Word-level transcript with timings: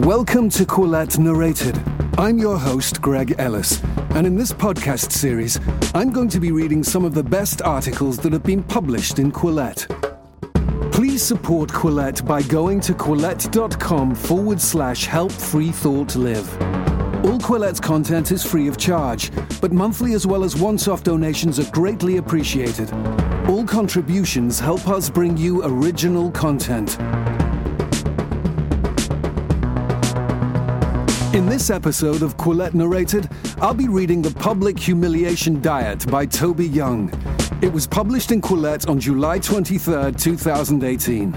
Welcome 0.00 0.50
to 0.50 0.66
Quillette 0.66 1.18
Narrated. 1.18 1.80
I'm 2.18 2.36
your 2.36 2.58
host, 2.58 3.00
Greg 3.00 3.34
Ellis, 3.38 3.82
and 4.10 4.26
in 4.26 4.36
this 4.36 4.52
podcast 4.52 5.10
series, 5.10 5.58
I'm 5.94 6.12
going 6.12 6.28
to 6.28 6.38
be 6.38 6.52
reading 6.52 6.84
some 6.84 7.02
of 7.04 7.14
the 7.14 7.22
best 7.22 7.62
articles 7.62 8.18
that 8.18 8.32
have 8.34 8.42
been 8.42 8.62
published 8.62 9.18
in 9.18 9.32
Quillette. 9.32 9.88
Please 10.92 11.22
support 11.22 11.70
Quillette 11.70 12.26
by 12.26 12.42
going 12.42 12.78
to 12.82 12.92
quillette.com 12.92 14.14
forward 14.14 14.60
slash 14.60 15.06
help 15.06 15.32
free 15.32 15.72
thought 15.72 16.14
live. 16.14 16.46
All 17.24 17.38
Quillette's 17.38 17.80
content 17.80 18.32
is 18.32 18.44
free 18.44 18.68
of 18.68 18.76
charge, 18.76 19.30
but 19.62 19.72
monthly 19.72 20.12
as 20.12 20.26
well 20.26 20.44
as 20.44 20.54
once 20.56 20.88
off 20.88 21.02
donations 21.04 21.58
are 21.58 21.70
greatly 21.70 22.18
appreciated. 22.18 22.92
All 23.48 23.64
contributions 23.64 24.60
help 24.60 24.86
us 24.88 25.08
bring 25.08 25.38
you 25.38 25.64
original 25.64 26.30
content. 26.30 26.98
This 31.56 31.70
episode 31.70 32.20
of 32.20 32.36
Quillette 32.36 32.74
Narrated, 32.74 33.30
I'll 33.62 33.72
be 33.72 33.88
reading 33.88 34.20
The 34.20 34.30
Public 34.30 34.78
Humiliation 34.78 35.62
Diet 35.62 36.06
by 36.10 36.26
Toby 36.26 36.68
Young. 36.68 37.10
It 37.62 37.72
was 37.72 37.86
published 37.86 38.30
in 38.30 38.42
Quillette 38.42 38.86
on 38.90 39.00
July 39.00 39.38
23, 39.38 40.12
2018. 40.12 41.32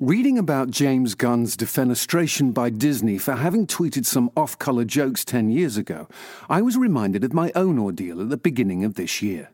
Reading 0.00 0.38
about 0.38 0.70
James 0.70 1.14
Gunn's 1.14 1.56
defenestration 1.56 2.52
by 2.52 2.70
Disney 2.70 3.16
for 3.16 3.36
having 3.36 3.64
tweeted 3.64 4.04
some 4.04 4.28
off 4.36 4.58
color 4.58 4.84
jokes 4.84 5.24
10 5.24 5.52
years 5.52 5.76
ago, 5.76 6.08
I 6.50 6.62
was 6.62 6.76
reminded 6.76 7.22
of 7.22 7.32
my 7.32 7.52
own 7.54 7.78
ordeal 7.78 8.20
at 8.20 8.28
the 8.28 8.36
beginning 8.36 8.82
of 8.82 8.94
this 8.94 9.22
year. 9.22 9.50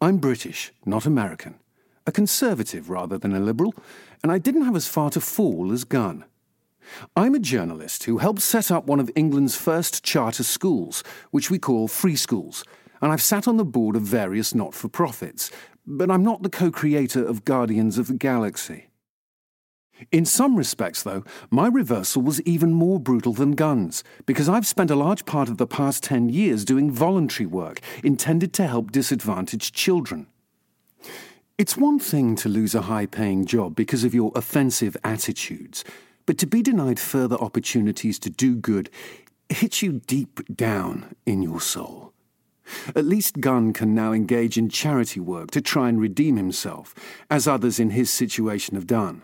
I'm 0.00 0.18
British, 0.18 0.72
not 0.86 1.06
American 1.06 1.56
a 2.06 2.12
conservative 2.12 2.90
rather 2.90 3.18
than 3.18 3.34
a 3.34 3.40
liberal, 3.40 3.74
and 4.22 4.30
I 4.32 4.38
didn't 4.38 4.64
have 4.64 4.76
as 4.76 4.88
far 4.88 5.10
to 5.10 5.20
fall 5.20 5.72
as 5.72 5.84
Gunn. 5.84 6.24
I'm 7.16 7.34
a 7.34 7.38
journalist 7.38 8.04
who 8.04 8.18
helped 8.18 8.42
set 8.42 8.70
up 8.70 8.86
one 8.86 9.00
of 9.00 9.10
England's 9.14 9.56
first 9.56 10.04
charter 10.04 10.42
schools, 10.42 11.02
which 11.30 11.50
we 11.50 11.58
call 11.58 11.88
free 11.88 12.16
schools, 12.16 12.64
and 13.00 13.12
I've 13.12 13.22
sat 13.22 13.48
on 13.48 13.56
the 13.56 13.64
board 13.64 13.96
of 13.96 14.02
various 14.02 14.54
not 14.54 14.74
for 14.74 14.88
profits, 14.88 15.50
but 15.86 16.10
I'm 16.10 16.22
not 16.22 16.42
the 16.42 16.50
co 16.50 16.70
creator 16.70 17.24
of 17.24 17.44
Guardians 17.44 17.98
of 17.98 18.08
the 18.08 18.14
Galaxy. 18.14 18.88
In 20.10 20.24
some 20.24 20.56
respects, 20.56 21.02
though, 21.02 21.22
my 21.50 21.68
reversal 21.68 22.22
was 22.22 22.40
even 22.42 22.72
more 22.72 22.98
brutal 22.98 23.32
than 23.32 23.52
Gunn's, 23.52 24.02
because 24.26 24.48
I've 24.48 24.66
spent 24.66 24.90
a 24.90 24.96
large 24.96 25.24
part 25.26 25.48
of 25.48 25.58
the 25.58 25.66
past 25.66 26.02
10 26.02 26.28
years 26.28 26.64
doing 26.64 26.90
voluntary 26.90 27.46
work 27.46 27.80
intended 28.02 28.52
to 28.54 28.66
help 28.66 28.90
disadvantaged 28.90 29.74
children. 29.74 30.26
It's 31.62 31.76
one 31.76 32.00
thing 32.00 32.34
to 32.38 32.48
lose 32.48 32.74
a 32.74 32.82
high 32.82 33.06
paying 33.06 33.46
job 33.46 33.76
because 33.76 34.02
of 34.02 34.12
your 34.12 34.32
offensive 34.34 34.96
attitudes, 35.04 35.84
but 36.26 36.36
to 36.38 36.46
be 36.48 36.60
denied 36.60 36.98
further 36.98 37.36
opportunities 37.36 38.18
to 38.18 38.30
do 38.30 38.56
good 38.56 38.90
hits 39.48 39.80
you 39.80 40.00
deep 40.08 40.40
down 40.56 41.14
in 41.24 41.40
your 41.40 41.60
soul. 41.60 42.14
At 42.96 43.04
least 43.04 43.38
Gunn 43.38 43.72
can 43.72 43.94
now 43.94 44.12
engage 44.12 44.58
in 44.58 44.70
charity 44.70 45.20
work 45.20 45.52
to 45.52 45.60
try 45.60 45.88
and 45.88 46.00
redeem 46.00 46.36
himself, 46.36 46.96
as 47.30 47.46
others 47.46 47.78
in 47.78 47.90
his 47.90 48.10
situation 48.10 48.74
have 48.74 48.88
done. 48.88 49.22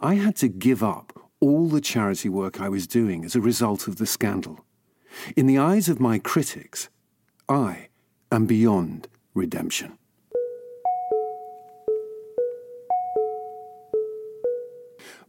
I 0.00 0.14
had 0.14 0.36
to 0.36 0.46
give 0.46 0.84
up 0.84 1.12
all 1.40 1.66
the 1.66 1.80
charity 1.80 2.28
work 2.28 2.60
I 2.60 2.68
was 2.68 2.86
doing 2.86 3.24
as 3.24 3.34
a 3.34 3.40
result 3.40 3.88
of 3.88 3.96
the 3.96 4.06
scandal. 4.06 4.64
In 5.34 5.48
the 5.48 5.58
eyes 5.58 5.88
of 5.88 5.98
my 5.98 6.20
critics, 6.20 6.88
I 7.48 7.88
am 8.30 8.46
beyond 8.46 9.08
redemption. 9.34 9.97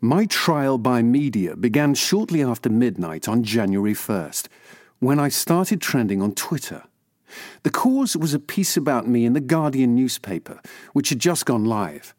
My 0.02 0.26
trial 0.28 0.78
by 0.78 1.02
media 1.02 1.58
began 1.58 1.94
shortly 1.94 2.42
after 2.42 2.70
midnight 2.70 3.28
on 3.28 3.44
January 3.44 3.94
1st, 3.94 4.48
when 5.00 5.20
I 5.20 5.28
started 5.28 5.82
trending 5.82 6.22
on 6.22 6.36
Twitter. 6.36 6.84
The 7.64 7.70
cause 7.70 8.16
was 8.16 8.34
a 8.34 8.40
piece 8.40 8.78
about 8.78 9.10
me 9.10 9.26
in 9.26 9.34
the 9.34 9.42
Guardian 9.42 9.96
newspaper, 9.96 10.62
which 10.94 11.10
had 11.10 11.20
just 11.20 11.46
gone 11.46 11.66
live. 11.66 12.16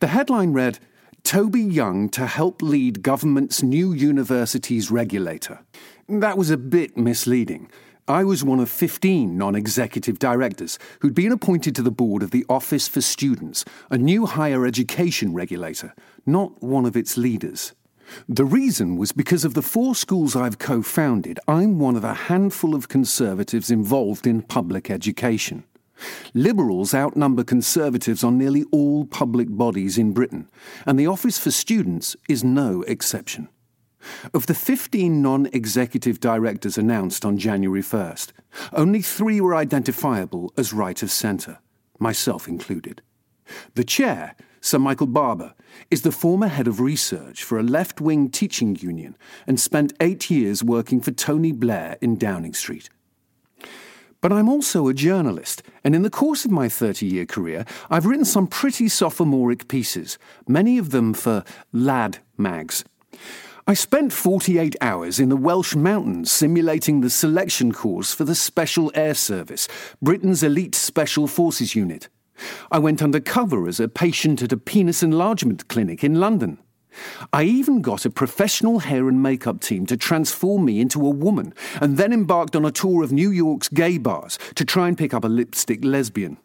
The 0.00 0.08
headline 0.08 0.52
read, 0.54 0.80
Toby 1.22 1.62
Young 1.62 2.08
to 2.10 2.26
help 2.26 2.62
lead 2.62 3.00
government's 3.00 3.62
new 3.62 3.92
universities 3.92 4.90
regulator. 4.90 5.60
That 6.08 6.36
was 6.36 6.50
a 6.50 6.56
bit 6.56 6.96
misleading. 6.96 7.70
I 8.08 8.24
was 8.24 8.42
one 8.42 8.58
of 8.58 8.68
15 8.68 9.38
non 9.38 9.54
executive 9.54 10.18
directors 10.18 10.80
who'd 10.98 11.14
been 11.14 11.30
appointed 11.30 11.76
to 11.76 11.82
the 11.82 11.92
board 11.92 12.24
of 12.24 12.32
the 12.32 12.44
Office 12.48 12.88
for 12.88 13.00
Students, 13.00 13.64
a 13.88 13.96
new 13.96 14.26
higher 14.26 14.66
education 14.66 15.32
regulator, 15.32 15.94
not 16.26 16.62
one 16.62 16.86
of 16.86 16.96
its 16.96 17.16
leaders. 17.16 17.74
The 18.28 18.44
reason 18.44 18.96
was 18.96 19.12
because 19.12 19.44
of 19.44 19.54
the 19.54 19.62
four 19.62 19.94
schools 19.94 20.34
I've 20.34 20.58
co 20.58 20.82
founded, 20.82 21.38
I'm 21.46 21.78
one 21.78 21.96
of 21.96 22.04
a 22.04 22.14
handful 22.14 22.74
of 22.74 22.88
conservatives 22.88 23.70
involved 23.70 24.26
in 24.26 24.42
public 24.42 24.90
education. 24.90 25.64
Liberals 26.34 26.94
outnumber 26.94 27.44
conservatives 27.44 28.24
on 28.24 28.38
nearly 28.38 28.64
all 28.72 29.04
public 29.04 29.48
bodies 29.50 29.98
in 29.98 30.12
Britain, 30.12 30.48
and 30.86 30.98
the 30.98 31.06
Office 31.06 31.38
for 31.38 31.50
Students 31.50 32.16
is 32.28 32.42
no 32.42 32.82
exception. 32.82 33.48
Of 34.32 34.46
the 34.46 34.54
15 34.54 35.20
non 35.20 35.46
executive 35.52 36.20
directors 36.20 36.78
announced 36.78 37.24
on 37.24 37.36
January 37.36 37.82
1st, 37.82 38.32
only 38.72 39.02
three 39.02 39.40
were 39.40 39.54
identifiable 39.54 40.52
as 40.56 40.72
right 40.72 41.02
of 41.02 41.10
centre, 41.10 41.58
myself 41.98 42.48
included. 42.48 43.02
The 43.74 43.84
chair, 43.84 44.36
Sir 44.60 44.78
Michael 44.78 45.06
Barber, 45.06 45.54
is 45.90 46.02
the 46.02 46.12
former 46.12 46.48
head 46.48 46.68
of 46.68 46.80
research 46.80 47.42
for 47.42 47.58
a 47.58 47.62
left 47.62 48.00
wing 48.00 48.28
teaching 48.28 48.76
union 48.76 49.16
and 49.46 49.58
spent 49.58 49.94
eight 50.00 50.30
years 50.30 50.62
working 50.62 51.00
for 51.00 51.12
Tony 51.12 51.50
Blair 51.50 51.96
in 52.02 52.18
Downing 52.18 52.52
Street. 52.52 52.90
But 54.20 54.32
I'm 54.32 54.50
also 54.50 54.86
a 54.86 54.94
journalist, 54.94 55.62
and 55.82 55.94
in 55.94 56.02
the 56.02 56.10
course 56.10 56.44
of 56.44 56.50
my 56.50 56.68
30 56.68 57.06
year 57.06 57.24
career, 57.24 57.64
I've 57.88 58.04
written 58.04 58.26
some 58.26 58.46
pretty 58.46 58.88
sophomoric 58.88 59.66
pieces, 59.66 60.18
many 60.46 60.76
of 60.76 60.90
them 60.90 61.14
for 61.14 61.42
lad 61.72 62.18
mags. 62.36 62.84
I 63.66 63.72
spent 63.72 64.12
48 64.12 64.76
hours 64.82 65.18
in 65.18 65.30
the 65.30 65.36
Welsh 65.36 65.74
mountains 65.74 66.30
simulating 66.30 67.00
the 67.00 67.08
selection 67.08 67.72
course 67.72 68.12
for 68.12 68.24
the 68.24 68.34
Special 68.34 68.92
Air 68.94 69.14
Service, 69.14 69.68
Britain's 70.02 70.42
elite 70.42 70.74
Special 70.74 71.26
Forces 71.26 71.74
unit. 71.74 72.08
I 72.70 72.78
went 72.78 73.02
undercover 73.02 73.68
as 73.68 73.80
a 73.80 73.88
patient 73.88 74.42
at 74.42 74.52
a 74.52 74.56
penis 74.56 75.02
enlargement 75.02 75.68
clinic 75.68 76.02
in 76.04 76.20
London. 76.20 76.58
I 77.32 77.44
even 77.44 77.82
got 77.82 78.04
a 78.04 78.10
professional 78.10 78.80
hair 78.80 79.08
and 79.08 79.22
makeup 79.22 79.60
team 79.60 79.86
to 79.86 79.96
transform 79.96 80.64
me 80.64 80.80
into 80.80 81.06
a 81.06 81.10
woman, 81.10 81.54
and 81.80 81.96
then 81.96 82.12
embarked 82.12 82.56
on 82.56 82.64
a 82.64 82.72
tour 82.72 83.02
of 83.02 83.12
New 83.12 83.30
York's 83.30 83.68
gay 83.68 83.98
bars 83.98 84.38
to 84.56 84.64
try 84.64 84.88
and 84.88 84.98
pick 84.98 85.14
up 85.14 85.24
a 85.24 85.28
lipstick 85.28 85.84
lesbian. 85.84 86.38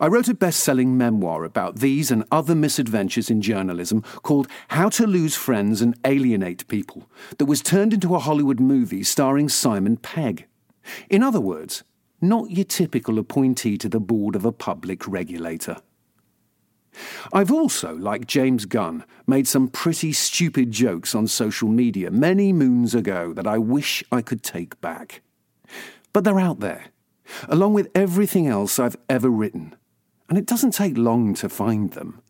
I 0.00 0.06
wrote 0.06 0.28
a 0.28 0.34
best 0.34 0.60
selling 0.60 0.96
memoir 0.96 1.44
about 1.44 1.80
these 1.80 2.10
and 2.10 2.24
other 2.32 2.54
misadventures 2.54 3.30
in 3.30 3.42
journalism 3.42 4.02
called 4.22 4.48
How 4.68 4.88
to 4.90 5.06
Lose 5.06 5.34
Friends 5.34 5.82
and 5.82 5.98
Alienate 6.04 6.66
People, 6.68 7.08
that 7.36 7.46
was 7.46 7.60
turned 7.60 7.92
into 7.92 8.14
a 8.14 8.20
Hollywood 8.20 8.60
movie 8.60 9.02
starring 9.02 9.48
Simon 9.48 9.96
Pegg. 9.98 10.46
In 11.10 11.22
other 11.22 11.40
words, 11.40 11.84
not 12.20 12.50
your 12.50 12.64
typical 12.64 13.18
appointee 13.18 13.78
to 13.78 13.88
the 13.88 14.00
board 14.00 14.34
of 14.34 14.44
a 14.44 14.52
public 14.52 15.06
regulator. 15.06 15.76
I've 17.32 17.52
also, 17.52 17.94
like 17.94 18.26
James 18.26 18.64
Gunn, 18.64 19.04
made 19.26 19.46
some 19.46 19.68
pretty 19.68 20.12
stupid 20.12 20.72
jokes 20.72 21.14
on 21.14 21.26
social 21.26 21.68
media 21.68 22.10
many 22.10 22.52
moons 22.52 22.94
ago 22.94 23.32
that 23.34 23.46
I 23.46 23.58
wish 23.58 24.02
I 24.10 24.22
could 24.22 24.42
take 24.42 24.80
back. 24.80 25.22
But 26.12 26.24
they're 26.24 26.40
out 26.40 26.60
there 26.60 26.86
along 27.48 27.74
with 27.74 27.90
everything 27.94 28.46
else 28.46 28.78
I've 28.78 28.96
ever 29.08 29.28
written, 29.28 29.74
and 30.28 30.38
it 30.38 30.46
doesn't 30.46 30.72
take 30.72 30.96
long 30.96 31.34
to 31.34 31.48
find 31.48 31.92
them. 31.92 32.22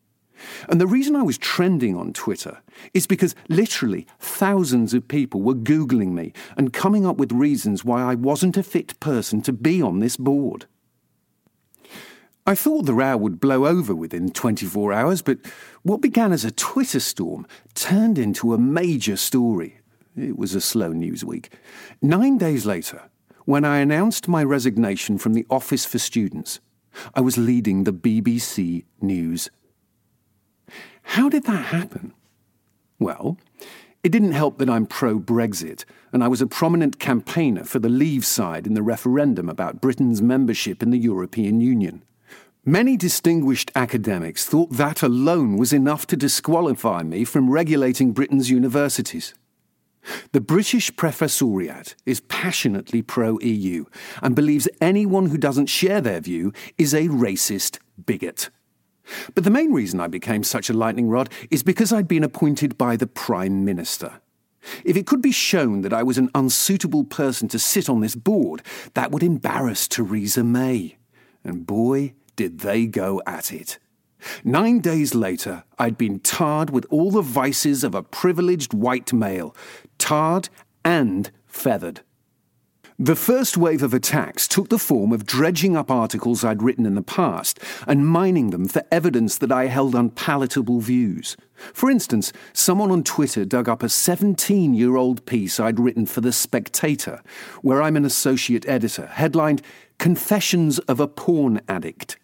And 0.69 0.81
the 0.81 0.87
reason 0.87 1.17
I 1.17 1.23
was 1.23 1.39
trending 1.39 1.97
on 1.97 2.13
Twitter 2.13 2.61
is 2.95 3.07
because 3.07 3.35
literally 3.49 4.07
thousands 4.19 4.95
of 4.95 5.09
people 5.09 5.43
were 5.43 5.55
Googling 5.55 6.13
me 6.13 6.33
and 6.57 6.73
coming 6.73 7.07
up 7.07 7.17
with 7.17 7.33
reasons 7.33 7.85
why 7.85 8.03
I 8.03 8.15
wasn't 8.15 8.57
a 8.57 8.63
fit 8.63 8.99
person 9.01 9.43
to 9.43 9.53
be 9.53 9.83
on 9.83 10.01
this 10.01 10.17
board. 10.17 10.67
I 12.47 12.55
thought 12.55 12.87
the 12.87 12.95
row 12.95 13.15
would 13.17 13.41
blow 13.41 13.67
over 13.67 13.95
within 13.95 14.31
24 14.31 14.93
hours, 14.93 15.21
but 15.21 15.39
what 15.83 16.01
began 16.01 16.33
as 16.33 16.47
a 16.47 16.51
Twitter 16.51 16.99
storm 16.99 17.47
turned 17.75 18.19
into 18.19 18.55
a 18.55 18.59
major 18.59 19.17
story. 19.17 19.81
It 20.17 20.39
was 20.39 20.55
a 20.55 20.61
slow 20.61 20.93
news 20.93 21.23
week. 21.25 21.53
Nine 22.01 22.39
days 22.39 22.65
later, 22.65 23.03
when 23.45 23.65
I 23.65 23.79
announced 23.79 24.29
my 24.29 24.43
resignation 24.43 25.19
from 25.19 25.35
the 25.35 25.47
Office 25.51 25.85
for 25.85 25.99
Students, 25.99 26.61
I 27.15 27.21
was 27.21 27.39
leading 27.39 27.85
the 27.85 27.93
BBC 27.93 28.85
News. 29.01 29.51
How 31.03 31.29
did 31.29 31.45
that 31.45 31.67
happen? 31.67 32.13
Well, 32.99 33.39
it 34.05 34.11
didn't 34.11 34.33
help 34.33 34.59
that 34.59 34.71
I'm 34.71 34.87
pro 34.87 35.19
Brexit, 35.19 35.85
and 36.13 36.23
I 36.23 36.29
was 36.29 36.41
a 36.41 36.47
prominent 36.47 36.99
campaigner 36.99 37.65
for 37.65 37.79
the 37.79 37.89
Leave 37.89 38.25
side 38.25 38.67
in 38.67 38.75
the 38.75 38.83
referendum 38.83 39.49
about 39.49 39.81
Britain's 39.81 40.23
membership 40.23 40.83
in 40.83 40.91
the 40.91 40.99
European 40.99 41.61
Union. 41.61 42.03
Many 42.65 42.97
distinguished 42.97 43.71
academics 43.75 44.45
thought 44.45 44.73
that 44.73 45.03
alone 45.03 45.57
was 45.57 45.73
enough 45.73 46.07
to 46.09 46.17
disqualify 46.17 47.03
me 47.03 47.25
from 47.25 47.51
regulating 47.51 48.13
Britain's 48.13 48.51
universities. 48.51 49.35
The 50.33 50.41
British 50.41 50.91
Professoriate 50.93 51.95
is 52.07 52.21
passionately 52.21 53.03
pro 53.03 53.39
EU 53.41 53.85
and 54.23 54.37
believes 54.37 54.69
anyone 54.81 55.27
who 55.27 55.39
doesn't 55.39 55.67
share 55.67 56.01
their 56.01 56.21
view 56.21 56.53
is 56.77 56.95
a 56.95 57.09
racist 57.09 57.79
bigot. 58.07 58.51
But 59.35 59.45
the 59.45 59.51
main 59.51 59.73
reason 59.73 60.01
I 60.01 60.07
became 60.07 60.45
such 60.45 60.69
a 60.69 60.75
lightning 60.75 61.09
rod 61.09 61.31
is 61.51 61.63
because 61.63 61.93
I'd 61.93 62.09
been 62.09 62.25
appointed 62.25 62.77
by 62.79 62.97
the 62.97 63.07
Prime 63.07 63.65
Minister. 63.65 64.21
If 64.85 64.97
it 64.97 65.07
could 65.07 65.23
be 65.23 65.33
shown 65.33 65.83
that 65.83 65.93
I 65.93 66.03
was 66.03 66.19
an 66.19 66.31
unsuitable 66.35 67.05
person 67.05 67.49
to 67.49 67.59
sit 67.59 67.89
on 67.89 68.01
this 68.01 68.15
board, 68.15 68.63
that 68.95 69.11
would 69.11 69.23
embarrass 69.23 69.89
Theresa 69.89 70.45
May. 70.45 70.97
And 71.45 71.67
boy, 71.67 72.15
did 72.37 72.61
they 72.61 72.87
go 72.87 73.23
at 73.27 73.53
it. 73.53 73.79
Nine 74.45 74.81
days 74.81 75.15
later, 75.15 75.65
I'd 75.79 75.97
been 75.97 76.21
tarred 76.21 76.71
with 76.71 76.87
all 76.91 77.11
the 77.11 77.23
vices 77.23 77.85
of 77.85 77.95
a 77.95 78.03
privileged 78.03 78.75
white 78.75 79.13
male, 79.13 79.55
tarred 79.97 80.49
and 80.85 81.31
feathered. 81.47 82.03
The 83.01 83.15
first 83.15 83.57
wave 83.57 83.85
of 83.85 83.95
attacks 83.95 84.49
took 84.49 84.71
the 84.71 84.79
form 84.79 85.13
of 85.13 85.25
dredging 85.25 85.77
up 85.77 85.89
articles 85.89 86.43
I'd 86.43 86.65
written 86.65 86.85
in 86.85 86.97
the 86.97 87.03
past 87.03 87.61
and 87.87 88.05
mining 88.05 88.51
them 88.51 88.67
for 88.67 88.83
evidence 88.91 89.39
that 89.39 89.53
I 89.53 89.67
held 89.67 89.95
unpalatable 89.95 90.81
views. 90.81 91.37
For 91.73 91.93
instance, 91.93 92.33
someone 92.53 92.91
on 92.91 93.05
Twitter 93.05 93.45
dug 93.45 93.69
up 93.69 93.85
a 93.85 93.89
17 93.89 94.75
year 94.75 94.97
old 94.97 95.25
piece 95.27 95.61
I'd 95.61 95.79
written 95.79 96.07
for 96.07 96.21
The 96.21 96.33
Spectator, 96.33 97.23
where 97.63 97.81
I'm 97.81 97.97
an 97.97 98.05
associate 98.05 98.69
editor, 98.69 99.07
headlined 99.07 99.63
Confessions 99.99 100.81
of 100.81 100.99
a 100.99 101.07
Porn 101.07 101.61
Addict. 101.69 102.19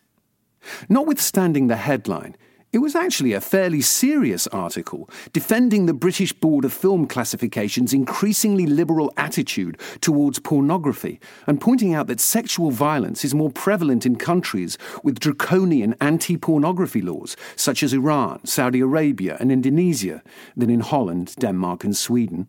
Notwithstanding 0.89 1.69
the 1.69 1.77
headline, 1.77 2.37
it 2.75 2.79
was 2.79 2.97
actually 2.97 3.33
a 3.33 3.41
fairly 3.41 3.81
serious 3.81 4.49
article 4.49 5.09
defending 5.33 5.87
the 5.87 5.95
British 5.95 6.33
Board 6.33 6.65
of 6.65 6.73
Film 6.73 7.07
Classification's 7.07 7.95
increasingly 7.95 8.67
liberal 8.67 9.13
attitude 9.17 9.81
towards 10.01 10.41
pornography 10.41 11.21
and 11.47 11.61
pointing 11.61 11.95
out 11.95 12.09
that 12.09 12.19
sexual 12.19 12.73
violence 12.73 13.25
is 13.25 13.33
more 13.33 13.51
prevalent 13.51 14.05
in 14.05 14.17
countries 14.17 14.77
with 15.05 15.21
draconian 15.21 15.95
anti 16.01 16.37
pornography 16.37 17.01
laws, 17.01 17.37
such 17.55 17.85
as 17.85 17.93
Iran, 17.93 18.45
Saudi 18.45 18.81
Arabia, 18.81 19.37
and 19.39 19.53
Indonesia, 19.53 20.21
than 20.57 20.69
in 20.69 20.81
Holland, 20.81 21.37
Denmark, 21.39 21.85
and 21.85 21.97
Sweden. 21.97 22.49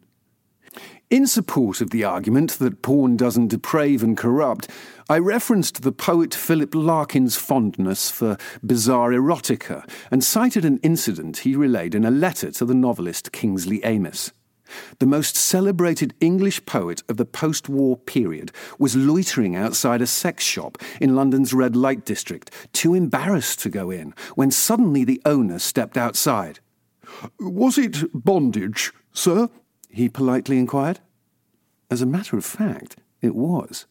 In 1.12 1.28
support 1.28 1.82
of 1.82 1.92
the 1.92 2.04
argument 2.04 2.58
that 2.58 2.82
porn 2.82 3.16
doesn't 3.16 3.50
deprave 3.50 4.02
and 4.02 4.18
corrupt, 4.18 4.68
I 5.08 5.20
referenced 5.20 5.84
the 5.84 5.92
poet 5.92 6.34
Philip 6.34 6.74
Larkin's 6.74 7.36
fondness 7.36 8.10
for 8.10 8.38
bizarre 8.64 9.12
erotica 9.12 9.88
and 10.10 10.24
cited 10.24 10.66
an 10.66 10.80
incident 10.80 11.40
he 11.40 11.56
relayed 11.56 11.94
in 11.94 12.06
a 12.06 12.12
letter 12.12 12.50
to 12.54 12.66
the 12.66 12.74
novelist 12.74 13.32
Kingsley 13.32 13.84
Amis. 13.84 14.32
The 14.98 15.06
most 15.06 15.36
celebrated 15.36 16.16
English 16.20 16.66
poet 16.66 17.04
of 17.08 17.18
the 17.18 17.26
post 17.26 17.70
war 17.70 17.98
period 17.98 18.52
was 18.80 18.96
loitering 18.96 19.56
outside 19.56 20.02
a 20.02 20.08
sex 20.08 20.44
shop 20.44 20.80
in 21.00 21.16
London's 21.16 21.54
red 21.54 21.76
light 21.76 22.04
district, 22.04 22.50
too 22.74 22.96
embarrassed 22.96 23.60
to 23.60 23.70
go 23.70 23.92
in, 23.92 24.16
when 24.34 24.50
suddenly 24.50 25.04
the 25.04 25.22
owner 25.24 25.60
stepped 25.60 25.98
outside. 25.98 26.62
Was 27.40 27.78
it 27.78 28.06
bondage, 28.12 28.92
sir? 29.14 29.50
He 29.96 30.10
politely 30.10 30.58
inquired. 30.58 31.00
As 31.90 32.02
a 32.02 32.06
matter 32.06 32.38
of 32.38 32.44
fact, 32.44 32.98
it 33.22 33.34
was. 33.34 33.86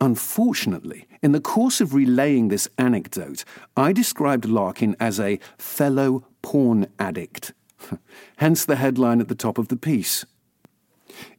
Unfortunately, 0.00 1.06
in 1.22 1.30
the 1.30 1.40
course 1.40 1.80
of 1.80 1.94
relaying 1.94 2.48
this 2.48 2.68
anecdote, 2.76 3.44
I 3.76 3.92
described 3.92 4.46
Larkin 4.46 4.96
as 4.98 5.20
a 5.20 5.38
fellow 5.58 6.26
porn 6.42 6.88
addict. 6.98 7.52
Hence 8.38 8.64
the 8.64 8.74
headline 8.74 9.20
at 9.20 9.28
the 9.28 9.36
top 9.36 9.58
of 9.58 9.68
the 9.68 9.76
piece. 9.76 10.24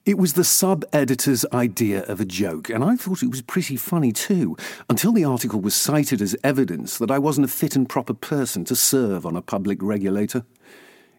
It 0.06 0.18
was 0.18 0.33
the 0.33 0.45
sub 0.45 0.85
editor's 0.94 1.45
idea 1.51 2.03
of 2.03 2.21
a 2.21 2.25
joke, 2.25 2.69
and 2.69 2.85
I 2.85 2.95
thought 2.95 3.21
it 3.21 3.31
was 3.31 3.41
pretty 3.41 3.75
funny 3.75 4.13
too, 4.13 4.56
until 4.89 5.12
the 5.12 5.25
article 5.25 5.59
was 5.59 5.75
cited 5.75 6.21
as 6.21 6.38
evidence 6.41 6.97
that 7.00 7.12
I 7.12 7.19
wasn't 7.19 7.45
a 7.45 7.50
fit 7.50 7.75
and 7.75 7.89
proper 7.89 8.13
person 8.13 8.63
to 8.65 8.77
serve 8.77 9.25
on 9.25 9.35
a 9.35 9.41
public 9.41 9.80
regulator. 9.81 10.45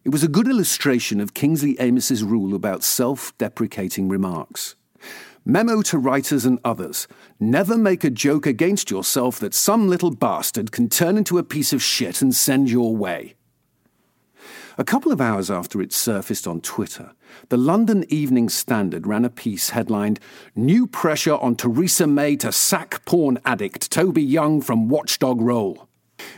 It 0.05 0.11
was 0.13 0.23
a 0.23 0.29
good 0.29 0.49
illustration 0.49 1.19
of 1.19 1.33
Kingsley 1.33 1.81
Amis's 1.81 2.23
rule 2.23 2.55
about 2.55 2.85
self 2.85 3.37
deprecating 3.39 4.07
remarks. 4.07 4.77
Memo 5.47 5.81
to 5.81 5.97
writers 5.97 6.45
and 6.45 6.59
others 6.63 7.09
never 7.41 7.79
make 7.79 8.05
a 8.05 8.11
joke 8.11 8.45
against 8.45 8.91
yourself 8.91 9.39
that 9.41 9.55
some 9.55 9.89
little 9.89 10.11
bastard 10.11 10.73
can 10.73 10.91
turn 10.91 11.17
into 11.17 11.39
a 11.39 11.43
piece 11.43 11.73
of 11.73 11.83
shit 11.83 12.21
and 12.21 12.35
send 12.35 12.71
your 12.71 12.95
way. 12.95 13.35
A 14.77 14.85
couple 14.85 15.11
of 15.11 15.23
hours 15.23 15.51
after 15.51 15.81
it 15.81 15.93
surfaced 15.93 16.47
on 16.47 16.61
Twitter, 16.61 17.13
the 17.49 17.57
London 17.57 18.05
Evening 18.11 18.51
Standard 18.51 19.07
ran 19.07 19.25
a 19.25 19.31
piece 19.31 19.71
headlined 19.71 20.21
New 20.55 20.87
Pressure 20.87 21.37
on 21.37 21.57
Theresa 21.57 22.07
May 22.07 22.37
to 22.37 22.53
Sack 22.53 23.07
Porn 23.07 23.39
Addict 23.47 23.91
Toby 23.91 24.23
Young 24.23 24.61
from 24.61 24.91
Watchdog 24.91 25.41
Role. 25.41 25.89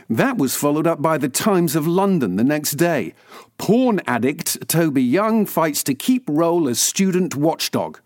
That 0.09 0.37
was 0.37 0.55
followed 0.55 0.87
up 0.87 1.01
by 1.01 1.17
the 1.17 1.29
Times 1.29 1.75
of 1.75 1.87
London 1.87 2.35
the 2.35 2.43
next 2.43 2.71
day. 2.73 3.13
Porn 3.57 4.01
addict 4.07 4.67
Toby 4.67 5.03
Young 5.03 5.45
fights 5.45 5.83
to 5.83 5.93
keep 5.93 6.23
role 6.27 6.67
as 6.67 6.79
student 6.79 7.35
watchdog. 7.35 7.99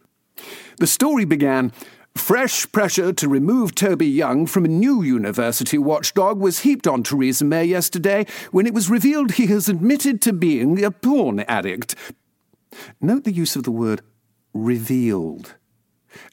The 0.79 0.87
story 0.87 1.25
began 1.25 1.71
Fresh 2.15 2.71
pressure 2.73 3.13
to 3.13 3.29
remove 3.29 3.73
Toby 3.73 4.07
Young 4.07 4.45
from 4.45 4.65
a 4.65 4.67
new 4.67 5.01
university 5.01 5.77
watchdog 5.77 6.39
was 6.39 6.59
heaped 6.59 6.85
on 6.85 7.03
Theresa 7.03 7.45
May 7.45 7.63
yesterday 7.63 8.25
when 8.51 8.67
it 8.67 8.73
was 8.73 8.89
revealed 8.89 9.33
he 9.33 9.45
has 9.47 9.69
admitted 9.69 10.21
to 10.23 10.33
being 10.33 10.83
a 10.83 10.91
porn 10.91 11.39
addict. 11.41 11.95
Note 12.99 13.23
the 13.23 13.31
use 13.31 13.55
of 13.55 13.63
the 13.63 13.71
word 13.71 14.01
revealed, 14.53 15.55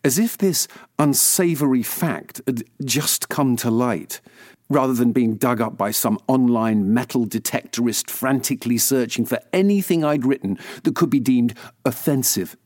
as 0.03 0.19
if 0.19 0.37
this 0.37 0.67
unsavoury 0.99 1.85
fact 1.85 2.41
had 2.47 2.65
just 2.85 3.29
come 3.29 3.57
to 3.57 3.71
light 3.71 4.21
rather 4.69 4.93
than 4.93 5.13
being 5.13 5.37
dug 5.37 5.61
up 5.61 5.77
by 5.77 5.91
some 5.91 6.19
online 6.27 6.93
metal 6.93 7.27
detectorist 7.27 8.11
frantically 8.11 8.79
searching 8.79 9.25
for 9.25 9.41
anything 9.53 10.05
I'd 10.05 10.27
written 10.27 10.59
that 10.83 10.95
could 10.95 11.11
be 11.11 11.21
deemed 11.21 11.55
offensive. 11.85 12.57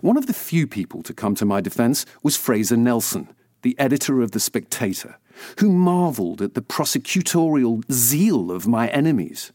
One 0.00 0.16
of 0.16 0.26
the 0.26 0.32
few 0.32 0.66
people 0.66 1.02
to 1.02 1.12
come 1.12 1.34
to 1.34 1.44
my 1.44 1.60
defence 1.60 2.06
was 2.22 2.36
Fraser 2.36 2.76
Nelson, 2.76 3.28
the 3.62 3.78
editor 3.78 4.22
of 4.22 4.30
The 4.30 4.40
Spectator, 4.40 5.18
who 5.58 5.70
marvelled 5.70 6.40
at 6.40 6.54
the 6.54 6.62
prosecutorial 6.62 7.82
zeal 7.92 8.50
of 8.50 8.66
my 8.66 8.88
enemies. 8.88 9.52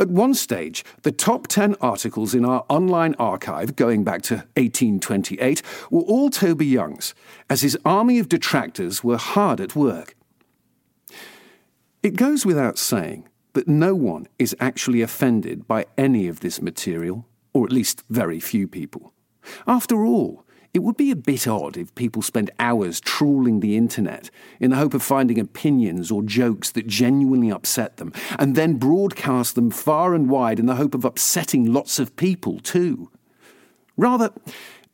At 0.00 0.08
one 0.08 0.34
stage, 0.34 0.84
the 1.02 1.12
top 1.12 1.46
10 1.46 1.76
articles 1.80 2.34
in 2.34 2.44
our 2.44 2.64
online 2.68 3.14
archive, 3.20 3.76
going 3.76 4.02
back 4.02 4.22
to 4.22 4.34
1828, 4.56 5.62
were 5.90 6.02
all 6.02 6.28
Toby 6.28 6.66
Young's, 6.66 7.14
as 7.48 7.60
his 7.62 7.78
army 7.84 8.18
of 8.18 8.28
detractors 8.28 9.04
were 9.04 9.16
hard 9.16 9.60
at 9.60 9.76
work. 9.76 10.15
It 12.06 12.14
goes 12.14 12.46
without 12.46 12.78
saying 12.78 13.26
that 13.54 13.66
no 13.66 13.92
one 13.96 14.28
is 14.38 14.54
actually 14.60 15.02
offended 15.02 15.66
by 15.66 15.86
any 15.98 16.28
of 16.28 16.38
this 16.38 16.62
material, 16.62 17.26
or 17.52 17.64
at 17.64 17.72
least 17.72 18.04
very 18.08 18.38
few 18.38 18.68
people. 18.68 19.12
After 19.66 20.06
all, 20.06 20.44
it 20.72 20.84
would 20.84 20.96
be 20.96 21.10
a 21.10 21.16
bit 21.16 21.48
odd 21.48 21.76
if 21.76 21.92
people 21.96 22.22
spent 22.22 22.50
hours 22.60 23.00
trawling 23.00 23.58
the 23.58 23.76
internet 23.76 24.30
in 24.60 24.70
the 24.70 24.76
hope 24.76 24.94
of 24.94 25.02
finding 25.02 25.40
opinions 25.40 26.12
or 26.12 26.22
jokes 26.22 26.70
that 26.70 26.86
genuinely 26.86 27.50
upset 27.50 27.96
them, 27.96 28.12
and 28.38 28.54
then 28.54 28.74
broadcast 28.76 29.56
them 29.56 29.72
far 29.72 30.14
and 30.14 30.30
wide 30.30 30.60
in 30.60 30.66
the 30.66 30.76
hope 30.76 30.94
of 30.94 31.04
upsetting 31.04 31.72
lots 31.72 31.98
of 31.98 32.14
people 32.14 32.60
too. 32.60 33.10
Rather, 33.96 34.30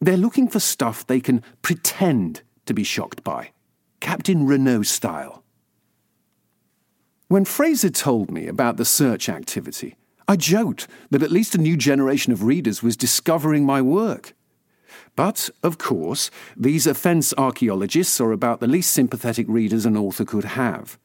they're 0.00 0.16
looking 0.16 0.48
for 0.48 0.60
stuff 0.60 1.06
they 1.06 1.20
can 1.20 1.44
pretend 1.60 2.40
to 2.64 2.72
be 2.72 2.84
shocked 2.84 3.22
by, 3.22 3.50
Captain 4.00 4.46
Renault 4.46 4.84
style. 4.84 5.41
When 7.32 7.46
Fraser 7.46 7.88
told 7.88 8.30
me 8.30 8.46
about 8.46 8.76
the 8.76 8.84
search 8.84 9.30
activity, 9.30 9.96
I 10.28 10.36
joked 10.36 10.86
that 11.08 11.22
at 11.22 11.30
least 11.30 11.54
a 11.54 11.58
new 11.58 11.78
generation 11.78 12.30
of 12.30 12.42
readers 12.42 12.82
was 12.82 12.94
discovering 12.94 13.64
my 13.64 13.80
work. 13.80 14.34
But, 15.16 15.48
of 15.62 15.78
course, 15.78 16.30
these 16.54 16.86
offence 16.86 17.32
archaeologists 17.38 18.20
are 18.20 18.32
about 18.32 18.60
the 18.60 18.66
least 18.66 18.92
sympathetic 18.92 19.46
readers 19.48 19.86
an 19.86 19.96
author 19.96 20.26
could 20.26 20.44
have. 20.44 20.98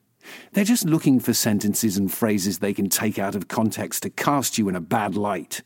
They're 0.52 0.66
just 0.66 0.84
looking 0.84 1.22
for 1.22 1.34
sentences 1.34 1.96
and 1.96 2.14
phrases 2.14 2.60
they 2.60 2.74
can 2.74 2.90
take 2.90 3.18
out 3.18 3.34
of 3.34 3.48
context 3.48 4.04
to 4.04 4.10
cast 4.10 4.58
you 4.58 4.68
in 4.68 4.76
a 4.76 4.82
bad 4.82 5.16
light. 5.16 5.62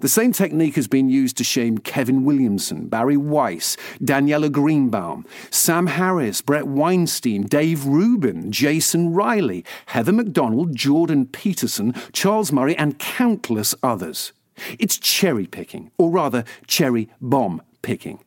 The 0.00 0.08
same 0.08 0.32
technique 0.32 0.74
has 0.76 0.88
been 0.88 1.08
used 1.08 1.36
to 1.38 1.44
shame 1.44 1.78
Kevin 1.78 2.24
Williamson, 2.24 2.88
Bari 2.88 3.16
Weiss, 3.16 3.76
Daniella 4.02 4.48
Greenbaum, 4.48 5.24
Sam 5.50 5.86
Harris, 5.86 6.40
Bret 6.40 6.66
Weinstein, 6.66 7.42
Dave 7.42 7.84
Rubin, 7.86 8.50
Jason 8.50 9.12
Riley, 9.12 9.64
Heather 9.86 10.12
Mac 10.12 10.32
Donald, 10.32 10.74
Jordan 10.74 11.26
Peterson, 11.26 11.94
Charles 12.12 12.52
Murray, 12.52 12.76
and 12.76 12.98
countless 12.98 13.74
others. 13.82 14.32
It's 14.78 14.98
cherry 14.98 15.46
picking, 15.46 15.90
or 15.98 16.10
rather, 16.10 16.44
cherry 16.66 17.08
bomb 17.20 17.62
picking. 17.82 18.20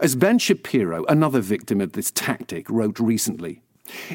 As 0.00 0.14
Ben 0.14 0.38
Shapiro, 0.38 1.04
another 1.06 1.40
victim 1.40 1.80
of 1.80 1.92
this 1.92 2.10
tactic, 2.10 2.68
wrote 2.70 2.98
recently, 3.00 3.60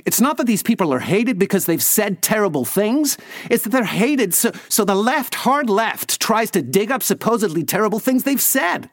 It's 0.05 0.19
not 0.19 0.37
that 0.37 0.47
these 0.47 0.63
people 0.63 0.93
are 0.93 0.99
hated 0.99 1.37
because 1.37 1.65
they've 1.65 1.83
said 1.83 2.21
terrible 2.21 2.65
things. 2.65 3.17
It's 3.49 3.63
that 3.63 3.69
they're 3.69 3.83
hated 3.83 4.33
so, 4.33 4.51
so 4.67 4.83
the 4.83 4.95
left, 4.95 5.35
hard 5.35 5.69
left, 5.69 6.19
tries 6.19 6.51
to 6.51 6.61
dig 6.61 6.91
up 6.91 7.03
supposedly 7.03 7.63
terrible 7.63 7.99
things 7.99 8.23
they've 8.23 8.41
said. 8.41 8.89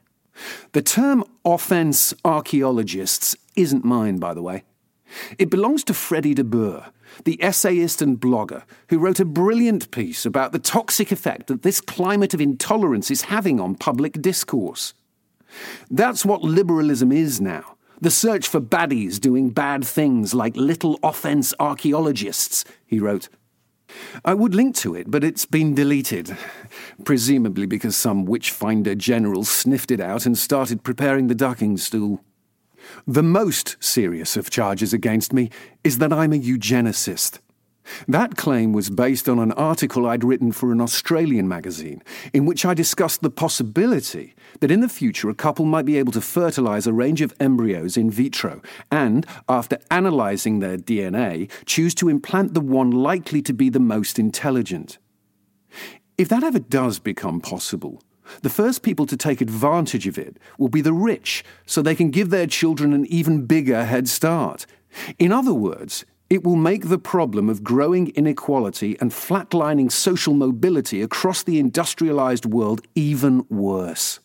The 0.73 0.83
term 0.83 1.25
offense 1.45 2.12
archaeologists 2.25 3.35
isn't 3.56 3.85
mine, 3.85 4.18
by 4.18 4.35
the 4.35 4.42
way. 4.42 4.64
It 5.38 5.50
belongs 5.50 5.83
to 5.85 5.95
Freddie 5.95 6.35
de 6.35 6.45
Boer, 6.45 6.87
the 7.25 7.42
essayist 7.42 8.02
and 8.02 8.21
blogger 8.21 8.64
who 8.90 8.99
wrote 8.99 9.21
a 9.21 9.25
brilliant 9.25 9.90
piece 9.90 10.26
about 10.26 10.52
the 10.52 10.59
toxic 10.59 11.11
effect 11.11 11.47
that 11.47 11.62
this 11.62 11.80
climate 11.80 12.35
of 12.35 12.40
intolerance 12.40 13.11
is 13.11 13.23
having 13.23 13.59
on 13.61 13.76
public 13.76 14.21
discourse. 14.21 14.92
That's 15.90 16.26
what 16.26 16.42
liberalism 16.42 17.12
is 17.12 17.40
now 17.40 17.75
the 18.00 18.11
search 18.11 18.49
for 18.49 18.61
baddies 18.61 19.21
doing 19.21 19.50
bad 19.50 19.85
things 19.85 20.35
like 20.35 20.57
little 20.57 20.99
offense 21.03 21.55
archaeologists, 21.59 22.65
he 22.87 22.99
wrote. 22.99 23.29
I 24.25 24.35
would 24.35 24.55
link 24.55 24.75
to 24.76 24.95
it, 24.95 25.11
but 25.11 25.25
it's 25.25 25.47
been 25.47 25.75
deleted. 25.75 26.37
Presumably 27.05 27.67
because 27.67 27.97
some 27.97 28.25
witchfinder 28.25 28.95
general 28.95 29.45
sniffed 29.45 29.91
it 29.91 30.00
out 30.00 30.26
and 30.26 30.37
started 30.37 30.83
preparing 30.83 31.29
the 31.29 31.35
ducking 31.35 31.76
stool. 31.76 32.23
The 33.07 33.23
most 33.23 33.76
serious 33.81 34.37
of 34.37 34.50
charges 34.50 34.93
against 34.93 35.33
me 35.33 35.50
is 35.83 35.99
that 35.99 36.12
I'm 36.12 36.33
a 36.33 36.38
eugenicist. 36.38 37.38
That 38.09 38.37
claim 38.37 38.73
was 38.73 38.90
based 38.90 39.28
on 39.28 39.38
an 39.38 39.52
article 39.52 40.07
I'd 40.07 40.25
written 40.25 40.52
for 40.52 40.73
an 40.73 40.81
Australian 40.81 41.49
magazine, 41.49 42.02
in 42.33 42.47
which 42.47 42.64
I 42.64 42.75
discussed 42.75 43.23
the 43.23 43.31
possibility 43.31 44.35
that 44.61 44.71
in 44.71 44.81
the 44.81 44.88
future 44.88 45.28
a 45.28 45.35
couple 45.35 45.64
might 45.64 45.85
be 45.85 45.99
able 45.99 46.12
to 46.12 46.21
fertilize 46.21 46.87
a 46.87 46.93
range 46.93 47.21
of 47.21 47.35
embryos 47.40 47.97
in 47.97 48.11
vitro 48.11 48.61
and, 48.90 49.26
after 49.49 49.78
analyzing 49.90 50.59
their 50.59 50.76
DNA, 50.76 51.50
choose 51.64 51.95
to 51.97 52.09
implant 52.09 52.55
the 52.55 52.61
one 52.61 52.90
likely 52.90 53.43
to 53.43 53.52
be 53.52 53.69
the 53.69 53.81
most 53.81 54.19
intelligent. 54.19 54.99
If 56.19 56.28
that 56.28 56.45
ever 56.45 56.59
does 56.59 56.99
become 56.99 57.40
possible, 57.40 58.02
the 58.43 58.49
first 58.49 58.83
people 58.83 59.07
to 59.07 59.16
take 59.16 59.40
advantage 59.40 60.07
of 60.07 60.19
it 60.19 60.38
will 60.59 60.69
be 60.69 60.81
the 60.81 60.93
rich, 60.93 61.45
so 61.64 61.81
they 61.83 61.95
can 61.95 62.11
give 62.11 62.31
their 62.31 62.47
children 62.47 62.93
an 62.93 63.07
even 63.07 63.47
bigger 63.47 63.85
head 63.85 64.09
start. 64.09 64.66
In 65.19 65.31
other 65.31 65.55
words, 65.55 66.05
it 66.28 66.42
will 66.42 66.56
make 66.56 66.88
the 66.88 66.99
problem 66.99 67.49
of 67.49 67.62
growing 67.62 68.09
inequality 68.11 68.97
and 69.00 69.12
flatlining 69.12 69.90
social 69.90 70.35
mobility 70.35 71.00
across 71.00 71.42
the 71.42 71.59
industrialized 71.59 72.45
world 72.45 72.80
even 72.95 73.47
worse. 73.49 74.18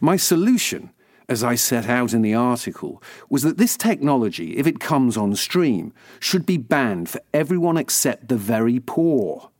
My 0.00 0.16
solution, 0.16 0.90
as 1.28 1.44
I 1.44 1.56
set 1.56 1.88
out 1.88 2.14
in 2.14 2.22
the 2.22 2.34
article, 2.34 3.02
was 3.28 3.42
that 3.42 3.58
this 3.58 3.76
technology, 3.76 4.56
if 4.56 4.66
it 4.66 4.80
comes 4.80 5.16
on 5.16 5.36
stream, 5.36 5.92
should 6.20 6.46
be 6.46 6.56
banned 6.56 7.10
for 7.10 7.20
everyone 7.34 7.76
except 7.76 8.28
the 8.28 8.36
very 8.36 8.80
poor. 8.80 9.50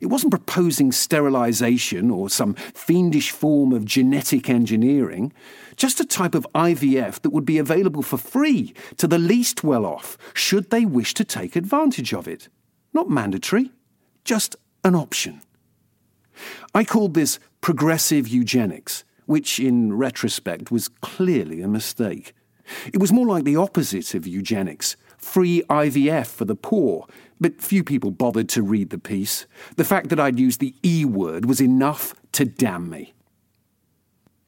It 0.00 0.06
wasn't 0.06 0.32
proposing 0.32 0.92
sterilization 0.92 2.10
or 2.10 2.30
some 2.30 2.54
fiendish 2.54 3.30
form 3.32 3.72
of 3.72 3.84
genetic 3.84 4.48
engineering, 4.48 5.32
just 5.78 6.00
a 6.00 6.04
type 6.04 6.34
of 6.34 6.46
IVF 6.54 7.22
that 7.22 7.30
would 7.30 7.46
be 7.46 7.56
available 7.56 8.02
for 8.02 8.18
free 8.18 8.74
to 8.98 9.06
the 9.06 9.18
least 9.18 9.64
well 9.64 9.86
off, 9.86 10.18
should 10.34 10.70
they 10.70 10.84
wish 10.84 11.14
to 11.14 11.24
take 11.24 11.56
advantage 11.56 12.12
of 12.12 12.28
it. 12.28 12.48
Not 12.92 13.08
mandatory, 13.08 13.70
just 14.24 14.56
an 14.84 14.94
option. 14.94 15.40
I 16.74 16.84
called 16.84 17.14
this 17.14 17.38
progressive 17.60 18.28
eugenics, 18.28 19.04
which 19.26 19.58
in 19.58 19.94
retrospect 19.94 20.70
was 20.70 20.88
clearly 20.88 21.62
a 21.62 21.68
mistake. 21.68 22.34
It 22.92 23.00
was 23.00 23.12
more 23.12 23.26
like 23.26 23.44
the 23.44 23.56
opposite 23.56 24.14
of 24.14 24.26
eugenics 24.26 24.96
free 25.16 25.62
IVF 25.68 26.26
for 26.26 26.44
the 26.44 26.54
poor, 26.54 27.06
but 27.40 27.60
few 27.60 27.82
people 27.82 28.10
bothered 28.10 28.48
to 28.48 28.62
read 28.62 28.90
the 28.90 28.98
piece. 28.98 29.46
The 29.76 29.84
fact 29.84 30.10
that 30.10 30.20
I'd 30.20 30.38
used 30.38 30.60
the 30.60 30.74
E 30.84 31.04
word 31.04 31.44
was 31.44 31.60
enough 31.60 32.14
to 32.32 32.44
damn 32.44 32.88
me. 32.88 33.14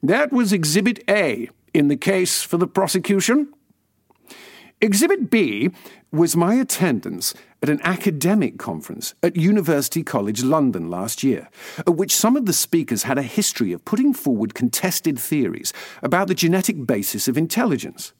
That 0.02 0.32
was 0.32 0.52
Exhibit 0.52 1.04
A 1.08 1.48
in 1.74 1.88
the 1.88 1.96
case 1.96 2.42
for 2.42 2.56
the 2.56 2.66
prosecution. 2.66 3.52
Exhibit 4.80 5.30
B 5.30 5.70
was 6.10 6.34
my 6.34 6.54
attendance 6.54 7.34
at 7.62 7.68
an 7.68 7.80
academic 7.84 8.58
conference 8.58 9.14
at 9.22 9.36
University 9.36 10.02
College 10.02 10.42
London 10.42 10.88
last 10.88 11.22
year, 11.22 11.50
at 11.78 11.96
which 11.96 12.16
some 12.16 12.34
of 12.34 12.46
the 12.46 12.54
speakers 12.54 13.02
had 13.02 13.18
a 13.18 13.22
history 13.22 13.72
of 13.72 13.84
putting 13.84 14.14
forward 14.14 14.54
contested 14.54 15.18
theories 15.18 15.74
about 16.02 16.28
the 16.28 16.34
genetic 16.34 16.86
basis 16.86 17.28
of 17.28 17.36
intelligence. 17.36 18.14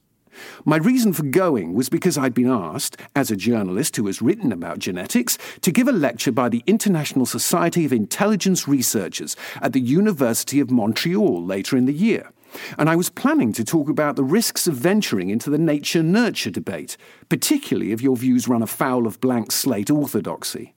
My 0.65 0.77
reason 0.77 1.13
for 1.13 1.25
going 1.25 1.75
was 1.75 1.89
because 1.89 2.17
I'd 2.17 2.35
been 2.35 2.51
asked, 2.51 2.97
as 3.15 3.31
a 3.31 3.37
journalist 3.37 3.97
who 3.97 4.07
has 4.07 4.23
written 4.23 4.53
about 4.53 4.79
genetics, 4.79 5.39
to 5.63 5.73
give 5.73 5.89
a 5.89 5.93
lecture 5.93 6.33
by 6.33 6.49
the 6.49 6.63
International 6.67 7.27
Society 7.27 7.85
of 7.85 7.93
Intelligence 7.93 8.67
Researchers 8.69 9.37
at 9.61 9.73
the 9.73 9.81
University 9.81 10.61
of 10.61 10.71
Montreal 10.71 11.45
later 11.45 11.77
in 11.77 11.87
the 11.87 11.93
year. 11.93 12.31
And 12.79 12.89
I 12.91 12.97
was 12.97 13.11
planning 13.11 13.53
to 13.55 13.65
talk 13.65 13.89
about 13.89 14.17
the 14.17 14.25
risks 14.25 14.67
of 14.67 14.75
venturing 14.75 15.31
into 15.31 15.51
the 15.51 15.59
nature 15.59 16.03
nurture 16.03 16.51
debate, 16.51 16.97
particularly 17.29 17.93
if 17.93 18.01
your 18.01 18.17
views 18.17 18.49
run 18.49 18.63
afoul 18.63 19.07
of 19.07 19.21
blank 19.21 19.53
slate 19.53 19.91
orthodoxy. 19.91 20.75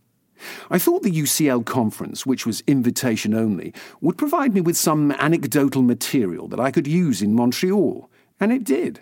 I 0.69 0.77
thought 0.77 1.03
the 1.03 1.12
UCL 1.12 1.65
conference, 1.65 2.25
which 2.25 2.45
was 2.45 2.63
invitation 2.67 3.33
only, 3.33 3.74
would 4.01 4.17
provide 4.17 4.53
me 4.53 4.62
with 4.62 4.77
some 4.77 5.12
anecdotal 5.13 5.81
material 5.81 6.48
that 6.50 6.60
I 6.60 6.72
could 6.72 6.88
use 6.88 7.22
in 7.22 7.33
Montreal, 7.33 8.10
and 8.39 8.51
it 8.51 8.63
did. 8.63 9.01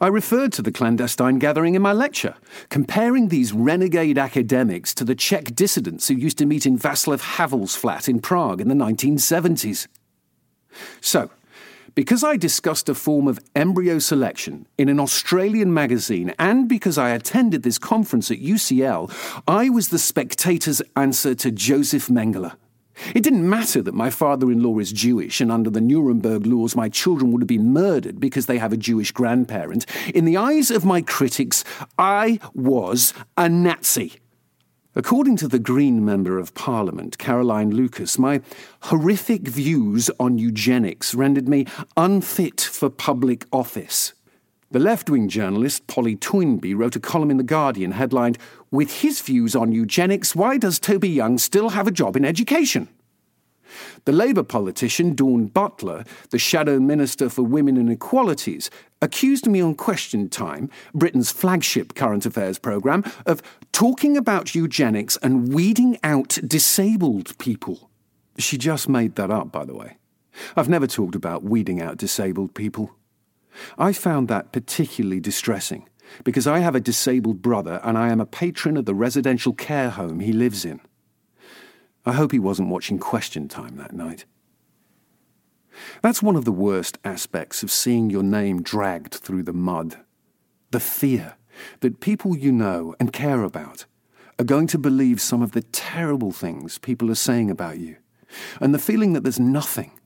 I 0.00 0.08
referred 0.08 0.52
to 0.54 0.62
the 0.62 0.72
clandestine 0.72 1.38
gathering 1.38 1.74
in 1.74 1.82
my 1.82 1.92
lecture, 1.92 2.34
comparing 2.68 3.28
these 3.28 3.52
renegade 3.52 4.18
academics 4.18 4.94
to 4.94 5.04
the 5.04 5.14
Czech 5.14 5.54
dissidents 5.54 6.08
who 6.08 6.14
used 6.14 6.38
to 6.38 6.46
meet 6.46 6.66
in 6.66 6.78
Václav 6.78 7.36
Havel's 7.36 7.76
flat 7.76 8.08
in 8.08 8.20
Prague 8.20 8.60
in 8.60 8.68
the 8.68 8.74
1970s. 8.74 9.88
So, 11.00 11.30
because 11.94 12.22
I 12.22 12.36
discussed 12.36 12.90
a 12.90 12.94
form 12.94 13.26
of 13.26 13.40
embryo 13.54 13.98
selection 13.98 14.66
in 14.76 14.90
an 14.90 15.00
Australian 15.00 15.72
magazine 15.72 16.34
and 16.38 16.68
because 16.68 16.98
I 16.98 17.10
attended 17.10 17.62
this 17.62 17.78
conference 17.78 18.30
at 18.30 18.38
UCL, 18.38 19.10
I 19.48 19.70
was 19.70 19.88
the 19.88 19.98
spectator's 19.98 20.82
answer 20.94 21.34
to 21.36 21.50
Josef 21.50 22.08
Mengele. 22.08 22.54
It 23.14 23.22
didn't 23.22 23.48
matter 23.48 23.82
that 23.82 23.94
my 23.94 24.10
father 24.10 24.50
in 24.50 24.62
law 24.62 24.78
is 24.78 24.92
Jewish 24.92 25.40
and 25.40 25.52
under 25.52 25.70
the 25.70 25.80
Nuremberg 25.80 26.46
laws 26.46 26.74
my 26.74 26.88
children 26.88 27.32
would 27.32 27.42
have 27.42 27.48
been 27.48 27.72
murdered 27.72 28.20
because 28.20 28.46
they 28.46 28.58
have 28.58 28.72
a 28.72 28.76
Jewish 28.76 29.12
grandparent. 29.12 29.86
In 30.14 30.24
the 30.24 30.36
eyes 30.36 30.70
of 30.70 30.84
my 30.84 31.02
critics, 31.02 31.64
I 31.98 32.40
was 32.54 33.12
a 33.36 33.48
Nazi. 33.48 34.20
According 34.94 35.36
to 35.38 35.48
the 35.48 35.58
Green 35.58 36.06
Member 36.06 36.38
of 36.38 36.54
Parliament, 36.54 37.18
Caroline 37.18 37.70
Lucas, 37.70 38.18
my 38.18 38.40
horrific 38.84 39.42
views 39.42 40.10
on 40.18 40.38
eugenics 40.38 41.14
rendered 41.14 41.48
me 41.48 41.66
unfit 41.98 42.62
for 42.62 42.88
public 42.88 43.44
office. 43.52 44.14
The 44.72 44.80
left 44.80 45.08
wing 45.08 45.28
journalist 45.28 45.86
Polly 45.86 46.16
Toynbee 46.16 46.74
wrote 46.74 46.96
a 46.96 47.00
column 47.00 47.30
in 47.30 47.36
The 47.36 47.44
Guardian 47.44 47.92
headlined, 47.92 48.36
With 48.72 49.00
his 49.00 49.20
views 49.20 49.54
on 49.54 49.70
eugenics, 49.70 50.34
why 50.34 50.58
does 50.58 50.80
Toby 50.80 51.08
Young 51.08 51.38
still 51.38 51.70
have 51.70 51.86
a 51.86 51.92
job 51.92 52.16
in 52.16 52.24
education? 52.24 52.88
The 54.06 54.12
Labour 54.12 54.42
politician 54.42 55.14
Dawn 55.14 55.46
Butler, 55.46 56.04
the 56.30 56.38
shadow 56.38 56.80
minister 56.80 57.28
for 57.28 57.42
women 57.42 57.76
and 57.76 57.90
equalities, 57.90 58.68
accused 59.00 59.46
me 59.46 59.60
on 59.60 59.76
Question 59.76 60.28
Time, 60.28 60.68
Britain's 60.92 61.30
flagship 61.30 61.94
current 61.94 62.26
affairs 62.26 62.58
programme, 62.58 63.04
of 63.24 63.42
talking 63.70 64.16
about 64.16 64.54
eugenics 64.54 65.16
and 65.22 65.52
weeding 65.54 65.96
out 66.02 66.38
disabled 66.44 67.38
people. 67.38 67.88
She 68.38 68.58
just 68.58 68.88
made 68.88 69.14
that 69.14 69.30
up, 69.30 69.52
by 69.52 69.64
the 69.64 69.74
way. 69.74 69.98
I've 70.56 70.68
never 70.68 70.88
talked 70.88 71.14
about 71.14 71.44
weeding 71.44 71.80
out 71.80 71.98
disabled 71.98 72.54
people. 72.54 72.96
I 73.78 73.92
found 73.92 74.28
that 74.28 74.52
particularly 74.52 75.20
distressing 75.20 75.88
because 76.24 76.46
I 76.46 76.60
have 76.60 76.74
a 76.74 76.80
disabled 76.80 77.42
brother 77.42 77.80
and 77.82 77.98
I 77.98 78.10
am 78.10 78.20
a 78.20 78.26
patron 78.26 78.76
of 78.76 78.84
the 78.84 78.94
residential 78.94 79.52
care 79.52 79.90
home 79.90 80.20
he 80.20 80.32
lives 80.32 80.64
in. 80.64 80.80
I 82.04 82.12
hope 82.12 82.32
he 82.32 82.38
wasn't 82.38 82.68
watching 82.68 82.98
Question 82.98 83.48
Time 83.48 83.76
that 83.76 83.92
night. 83.92 84.24
That's 86.02 86.22
one 86.22 86.36
of 86.36 86.44
the 86.44 86.52
worst 86.52 86.98
aspects 87.04 87.62
of 87.62 87.70
seeing 87.70 88.10
your 88.10 88.22
name 88.22 88.62
dragged 88.62 89.14
through 89.14 89.42
the 89.42 89.52
mud. 89.52 89.98
The 90.70 90.80
fear 90.80 91.36
that 91.80 92.00
people 92.00 92.36
you 92.36 92.52
know 92.52 92.94
and 93.00 93.12
care 93.12 93.42
about 93.42 93.86
are 94.38 94.44
going 94.44 94.66
to 94.68 94.78
believe 94.78 95.20
some 95.20 95.42
of 95.42 95.52
the 95.52 95.62
terrible 95.62 96.32
things 96.32 96.78
people 96.78 97.10
are 97.10 97.16
saying 97.16 97.50
about 97.50 97.78
you, 97.78 97.96
and 98.60 98.74
the 98.74 98.78
feeling 98.78 99.12
that 99.14 99.22
there's 99.22 99.40
nothing, 99.40 99.98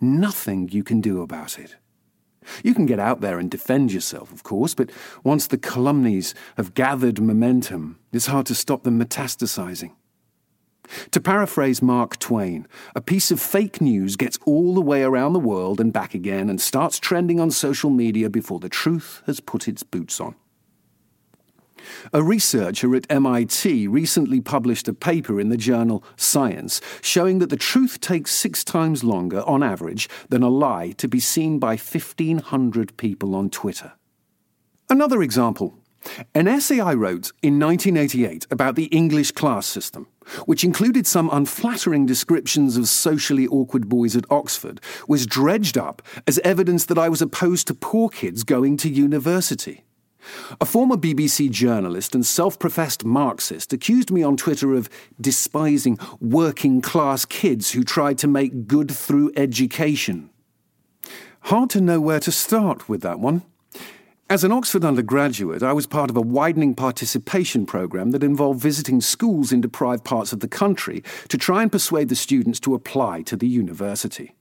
nothing 0.00 0.68
you 0.68 0.82
can 0.82 1.00
do 1.00 1.22
about 1.22 1.58
it. 1.58 1.76
You 2.62 2.74
can 2.74 2.86
get 2.86 2.98
out 2.98 3.20
there 3.20 3.38
and 3.38 3.50
defend 3.50 3.92
yourself, 3.92 4.32
of 4.32 4.42
course, 4.42 4.74
but 4.74 4.90
once 5.24 5.46
the 5.46 5.58
calumnies 5.58 6.34
have 6.56 6.74
gathered 6.74 7.20
momentum, 7.20 7.98
it's 8.12 8.26
hard 8.26 8.46
to 8.46 8.54
stop 8.54 8.82
them 8.82 9.00
metastasizing. 9.00 9.92
To 11.10 11.20
paraphrase 11.20 11.82
Mark 11.82 12.18
Twain, 12.18 12.66
a 12.94 13.00
piece 13.00 13.30
of 13.30 13.40
fake 13.40 13.80
news 13.80 14.16
gets 14.16 14.38
all 14.44 14.74
the 14.74 14.80
way 14.80 15.02
around 15.02 15.32
the 15.32 15.40
world 15.40 15.80
and 15.80 15.92
back 15.92 16.14
again 16.14 16.48
and 16.48 16.60
starts 16.60 16.98
trending 16.98 17.40
on 17.40 17.50
social 17.50 17.90
media 17.90 18.30
before 18.30 18.60
the 18.60 18.68
truth 18.68 19.22
has 19.26 19.40
put 19.40 19.66
its 19.66 19.82
boots 19.82 20.20
on. 20.20 20.36
A 22.12 22.22
researcher 22.22 22.94
at 22.94 23.10
MIT 23.10 23.88
recently 23.88 24.40
published 24.40 24.88
a 24.88 24.94
paper 24.94 25.40
in 25.40 25.48
the 25.48 25.56
journal 25.56 26.04
Science 26.16 26.80
showing 27.00 27.38
that 27.38 27.50
the 27.50 27.56
truth 27.56 28.00
takes 28.00 28.32
six 28.32 28.64
times 28.64 29.04
longer, 29.04 29.42
on 29.42 29.62
average, 29.62 30.08
than 30.28 30.42
a 30.42 30.48
lie 30.48 30.92
to 30.92 31.08
be 31.08 31.20
seen 31.20 31.58
by 31.58 31.76
1,500 31.76 32.96
people 32.96 33.34
on 33.34 33.50
Twitter. 33.50 33.92
Another 34.88 35.22
example 35.22 35.74
an 36.34 36.48
essay 36.48 36.80
I 36.80 36.94
wrote 36.94 37.32
in 37.42 37.58
1988 37.58 38.46
about 38.50 38.76
the 38.76 38.84
English 38.86 39.32
class 39.32 39.66
system, 39.66 40.06
which 40.44 40.64
included 40.64 41.06
some 41.06 41.30
unflattering 41.32 42.06
descriptions 42.06 42.76
of 42.76 42.88
socially 42.88 43.46
awkward 43.48 43.88
boys 43.88 44.16
at 44.16 44.30
Oxford, 44.30 44.80
was 45.08 45.26
dredged 45.26 45.76
up 45.76 46.02
as 46.26 46.38
evidence 46.40 46.84
that 46.86 46.98
I 46.98 47.08
was 47.08 47.22
opposed 47.22 47.66
to 47.68 47.74
poor 47.74 48.08
kids 48.08 48.44
going 48.44 48.76
to 48.78 48.88
university. 48.88 49.85
A 50.60 50.66
former 50.66 50.96
BBC 50.96 51.50
journalist 51.50 52.14
and 52.14 52.24
self 52.24 52.58
professed 52.58 53.04
Marxist 53.04 53.72
accused 53.72 54.10
me 54.10 54.22
on 54.22 54.36
Twitter 54.36 54.74
of 54.74 54.88
despising 55.20 55.98
working 56.20 56.80
class 56.80 57.24
kids 57.24 57.72
who 57.72 57.82
tried 57.82 58.18
to 58.18 58.28
make 58.28 58.66
good 58.66 58.90
through 58.90 59.32
education. 59.36 60.30
Hard 61.42 61.70
to 61.70 61.80
know 61.80 62.00
where 62.00 62.20
to 62.20 62.32
start 62.32 62.88
with 62.88 63.02
that 63.02 63.20
one. 63.20 63.42
As 64.28 64.42
an 64.42 64.50
Oxford 64.50 64.84
undergraduate, 64.84 65.62
I 65.62 65.72
was 65.72 65.86
part 65.86 66.10
of 66.10 66.16
a 66.16 66.20
widening 66.20 66.74
participation 66.74 67.64
programme 67.64 68.10
that 68.10 68.24
involved 68.24 68.60
visiting 68.60 69.00
schools 69.00 69.52
in 69.52 69.60
deprived 69.60 70.04
parts 70.04 70.32
of 70.32 70.40
the 70.40 70.48
country 70.48 71.04
to 71.28 71.38
try 71.38 71.62
and 71.62 71.70
persuade 71.70 72.08
the 72.08 72.16
students 72.16 72.58
to 72.60 72.74
apply 72.74 73.22
to 73.22 73.36
the 73.36 73.46
university. 73.46 74.35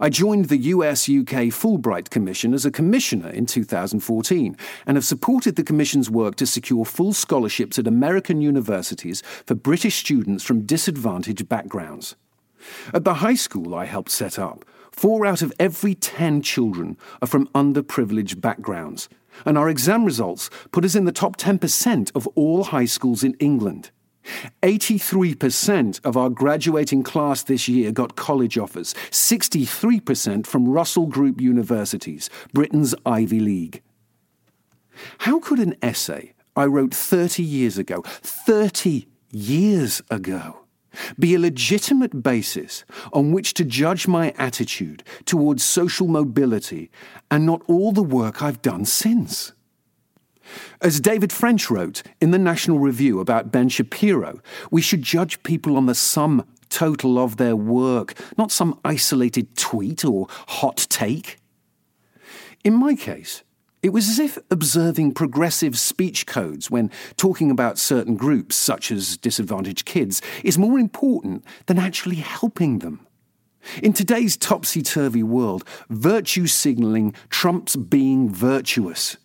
I 0.00 0.08
joined 0.10 0.46
the 0.46 0.56
US 0.56 1.08
UK 1.08 1.50
Fulbright 1.50 2.10
Commission 2.10 2.52
as 2.52 2.66
a 2.66 2.70
commissioner 2.70 3.30
in 3.30 3.46
2014 3.46 4.56
and 4.86 4.96
have 4.96 5.04
supported 5.04 5.56
the 5.56 5.62
Commission's 5.62 6.10
work 6.10 6.36
to 6.36 6.46
secure 6.46 6.84
full 6.84 7.12
scholarships 7.12 7.78
at 7.78 7.86
American 7.86 8.40
universities 8.40 9.22
for 9.46 9.54
British 9.54 9.96
students 9.96 10.44
from 10.44 10.66
disadvantaged 10.66 11.48
backgrounds. 11.48 12.16
At 12.92 13.04
the 13.04 13.14
high 13.14 13.34
school 13.34 13.74
I 13.74 13.84
helped 13.84 14.10
set 14.10 14.38
up, 14.38 14.64
four 14.90 15.26
out 15.26 15.42
of 15.42 15.52
every 15.58 15.94
ten 15.94 16.42
children 16.42 16.96
are 17.20 17.28
from 17.28 17.48
underprivileged 17.48 18.40
backgrounds, 18.40 19.08
and 19.44 19.58
our 19.58 19.68
exam 19.68 20.04
results 20.04 20.50
put 20.72 20.84
us 20.84 20.94
in 20.94 21.04
the 21.04 21.12
top 21.12 21.36
10% 21.36 22.10
of 22.14 22.26
all 22.34 22.64
high 22.64 22.84
schools 22.84 23.24
in 23.24 23.34
England. 23.34 23.90
83% 24.62 26.00
of 26.04 26.16
our 26.16 26.30
graduating 26.30 27.02
class 27.02 27.42
this 27.42 27.68
year 27.68 27.92
got 27.92 28.16
college 28.16 28.58
offers, 28.58 28.94
63% 29.10 30.46
from 30.46 30.68
Russell 30.68 31.06
Group 31.06 31.40
universities, 31.40 32.30
Britain's 32.52 32.94
Ivy 33.04 33.40
League. 33.40 33.82
How 35.18 35.38
could 35.40 35.58
an 35.58 35.74
essay 35.82 36.34
I 36.56 36.66
wrote 36.66 36.94
30 36.94 37.42
years 37.42 37.78
ago, 37.78 38.02
30 38.06 39.06
years 39.30 40.02
ago, 40.10 40.60
be 41.18 41.34
a 41.34 41.40
legitimate 41.40 42.22
basis 42.22 42.84
on 43.12 43.32
which 43.32 43.54
to 43.54 43.64
judge 43.64 44.06
my 44.06 44.32
attitude 44.38 45.02
towards 45.24 45.64
social 45.64 46.06
mobility 46.06 46.90
and 47.30 47.44
not 47.44 47.62
all 47.66 47.90
the 47.90 48.02
work 48.02 48.42
I've 48.42 48.62
done 48.62 48.84
since? 48.84 49.52
As 50.80 51.00
David 51.00 51.32
French 51.32 51.70
wrote 51.70 52.02
in 52.20 52.30
the 52.30 52.38
National 52.38 52.78
Review 52.78 53.20
about 53.20 53.50
Ben 53.52 53.68
Shapiro, 53.68 54.40
we 54.70 54.82
should 54.82 55.02
judge 55.02 55.42
people 55.42 55.76
on 55.76 55.86
the 55.86 55.94
sum 55.94 56.44
total 56.68 57.18
of 57.18 57.36
their 57.36 57.56
work, 57.56 58.14
not 58.36 58.50
some 58.50 58.78
isolated 58.84 59.56
tweet 59.56 60.04
or 60.04 60.26
hot 60.48 60.86
take. 60.90 61.38
In 62.64 62.74
my 62.74 62.94
case, 62.94 63.44
it 63.82 63.92
was 63.92 64.08
as 64.08 64.18
if 64.18 64.38
observing 64.50 65.12
progressive 65.12 65.78
speech 65.78 66.26
codes 66.26 66.70
when 66.70 66.90
talking 67.16 67.50
about 67.50 67.78
certain 67.78 68.16
groups, 68.16 68.56
such 68.56 68.90
as 68.90 69.18
disadvantaged 69.18 69.84
kids, 69.84 70.22
is 70.42 70.56
more 70.56 70.78
important 70.78 71.44
than 71.66 71.78
actually 71.78 72.16
helping 72.16 72.78
them. 72.78 73.06
In 73.82 73.92
today's 73.92 74.36
topsy 74.36 74.80
turvy 74.82 75.22
world, 75.22 75.64
virtue 75.90 76.46
signalling 76.46 77.14
trumps 77.28 77.76
being 77.76 78.32
virtuous. 78.32 79.18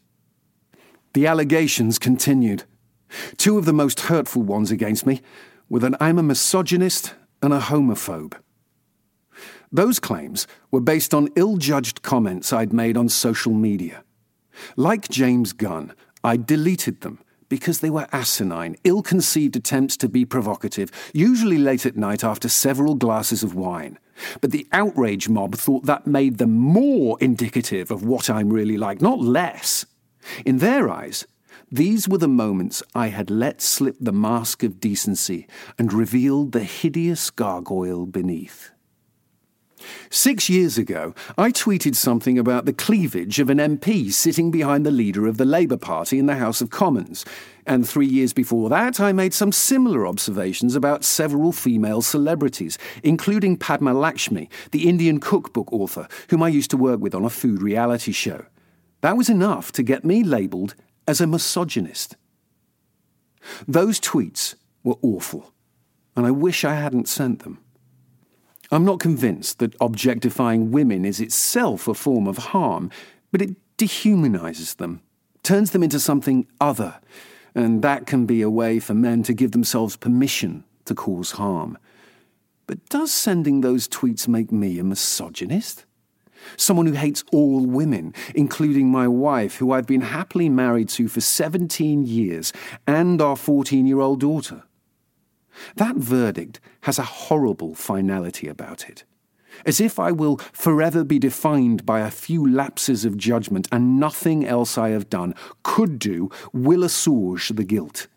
The 1.13 1.27
allegations 1.27 1.97
continued. 1.97 2.63
Two 3.37 3.57
of 3.57 3.65
the 3.65 3.73
most 3.73 4.01
hurtful 4.01 4.43
ones 4.43 4.71
against 4.71 5.05
me 5.05 5.21
were 5.67 5.79
that 5.79 5.99
I'm 5.99 6.19
a 6.19 6.23
misogynist 6.23 7.15
and 7.41 7.53
a 7.53 7.59
homophobe. 7.59 8.35
Those 9.71 9.99
claims 9.99 10.47
were 10.71 10.81
based 10.81 11.13
on 11.13 11.29
ill 11.35 11.57
judged 11.57 12.01
comments 12.01 12.51
I'd 12.51 12.73
made 12.73 12.97
on 12.97 13.09
social 13.09 13.53
media. 13.53 14.03
Like 14.75 15.09
James 15.09 15.53
Gunn, 15.53 15.93
I 16.23 16.37
deleted 16.37 17.01
them 17.01 17.19
because 17.49 17.79
they 17.79 17.89
were 17.89 18.07
asinine, 18.11 18.75
ill 18.83 19.01
conceived 19.01 19.55
attempts 19.55 19.97
to 19.97 20.09
be 20.09 20.25
provocative, 20.25 20.91
usually 21.13 21.57
late 21.57 21.85
at 21.85 21.97
night 21.97 22.23
after 22.23 22.47
several 22.47 22.95
glasses 22.95 23.43
of 23.43 23.55
wine. 23.55 23.97
But 24.41 24.51
the 24.51 24.67
outrage 24.71 25.29
mob 25.29 25.55
thought 25.55 25.85
that 25.85 26.05
made 26.05 26.37
them 26.37 26.51
more 26.51 27.17
indicative 27.19 27.89
of 27.89 28.03
what 28.03 28.29
I'm 28.29 28.51
really 28.51 28.77
like, 28.77 29.01
not 29.01 29.19
less. 29.19 29.85
In 30.45 30.59
their 30.59 30.89
eyes, 30.89 31.25
these 31.71 32.07
were 32.07 32.17
the 32.17 32.27
moments 32.27 32.81
I 32.95 33.07
had 33.07 33.29
let 33.29 33.61
slip 33.61 33.97
the 33.99 34.11
mask 34.11 34.63
of 34.63 34.79
decency 34.79 35.47
and 35.77 35.93
revealed 35.93 36.51
the 36.51 36.63
hideous 36.63 37.29
gargoyle 37.29 38.05
beneath. 38.05 38.71
Six 40.09 40.49
years 40.49 40.77
ago, 40.77 41.13
I 41.37 41.51
tweeted 41.51 41.95
something 41.95 42.37
about 42.37 42.65
the 42.65 42.73
cleavage 42.73 43.39
of 43.39 43.49
an 43.49 43.59
MP 43.59 44.11
sitting 44.11 44.51
behind 44.51 44.85
the 44.85 44.91
leader 44.91 45.27
of 45.27 45.37
the 45.37 45.45
Labour 45.45 45.77
Party 45.77 46.19
in 46.19 46.25
the 46.25 46.35
House 46.35 46.61
of 46.61 46.69
Commons. 46.69 47.23
And 47.65 47.87
three 47.87 48.07
years 48.07 48.33
before 48.33 48.69
that, 48.69 48.99
I 48.99 49.13
made 49.13 49.33
some 49.33 49.51
similar 49.51 50.07
observations 50.07 50.75
about 50.75 51.05
several 51.05 51.51
female 51.51 52.01
celebrities, 52.01 52.77
including 53.03 53.57
Padma 53.57 53.93
Lakshmi, 53.93 54.49
the 54.71 54.89
Indian 54.89 55.19
cookbook 55.19 55.71
author, 55.71 56.07
whom 56.29 56.43
I 56.43 56.49
used 56.49 56.71
to 56.71 56.77
work 56.77 56.99
with 56.99 57.15
on 57.15 57.23
a 57.23 57.29
food 57.29 57.61
reality 57.61 58.11
show. 58.11 58.45
That 59.01 59.17
was 59.17 59.29
enough 59.29 59.71
to 59.73 59.83
get 59.83 60.03
me 60.03 60.23
labelled 60.23 60.75
as 61.07 61.21
a 61.21 61.27
misogynist. 61.27 62.15
Those 63.67 63.99
tweets 63.99 64.55
were 64.83 64.97
awful, 65.01 65.53
and 66.15 66.25
I 66.25 66.31
wish 66.31 66.65
I 66.65 66.75
hadn't 66.75 67.07
sent 67.07 67.39
them. 67.43 67.59
I'm 68.71 68.85
not 68.85 68.99
convinced 68.99 69.59
that 69.59 69.75
objectifying 69.81 70.71
women 70.71 71.05
is 71.05 71.19
itself 71.19 71.87
a 71.87 71.93
form 71.93 72.27
of 72.27 72.37
harm, 72.37 72.91
but 73.31 73.41
it 73.41 73.55
dehumanizes 73.77 74.75
them, 74.77 75.01
turns 75.41 75.71
them 75.71 75.81
into 75.81 75.99
something 75.99 76.45
other, 76.61 76.99
and 77.55 77.81
that 77.81 78.05
can 78.05 78.25
be 78.25 78.41
a 78.41 78.49
way 78.49 78.79
for 78.79 78.93
men 78.93 79.23
to 79.23 79.33
give 79.33 79.51
themselves 79.53 79.95
permission 79.95 80.63
to 80.85 80.93
cause 80.93 81.31
harm. 81.31 81.77
But 82.67 82.87
does 82.89 83.11
sending 83.11 83.61
those 83.61 83.87
tweets 83.87 84.27
make 84.27 84.51
me 84.51 84.77
a 84.77 84.83
misogynist? 84.83 85.85
Someone 86.57 86.85
who 86.85 86.93
hates 86.93 87.23
all 87.31 87.65
women, 87.65 88.13
including 88.35 88.89
my 88.89 89.07
wife, 89.07 89.55
who 89.55 89.71
I've 89.71 89.87
been 89.87 90.01
happily 90.01 90.49
married 90.49 90.89
to 90.89 91.07
for 91.07 91.21
17 91.21 92.05
years, 92.05 92.53
and 92.87 93.21
our 93.21 93.35
14 93.35 93.85
year 93.85 93.99
old 93.99 94.19
daughter. 94.19 94.63
That 95.75 95.95
verdict 95.97 96.59
has 96.81 96.99
a 96.99 97.03
horrible 97.03 97.75
finality 97.75 98.47
about 98.47 98.89
it, 98.89 99.03
as 99.65 99.81
if 99.81 99.99
I 99.99 100.11
will 100.11 100.37
forever 100.53 101.03
be 101.03 101.19
defined 101.19 101.85
by 101.85 101.99
a 101.99 102.11
few 102.11 102.49
lapses 102.49 103.05
of 103.05 103.17
judgment 103.17 103.67
and 103.71 103.99
nothing 103.99 104.45
else 104.45 104.77
I 104.77 104.89
have 104.89 105.09
done, 105.09 105.35
could 105.63 105.99
do, 105.99 106.29
will 106.53 106.83
assuage 106.83 107.49
the 107.49 107.63
guilt. 107.63 108.07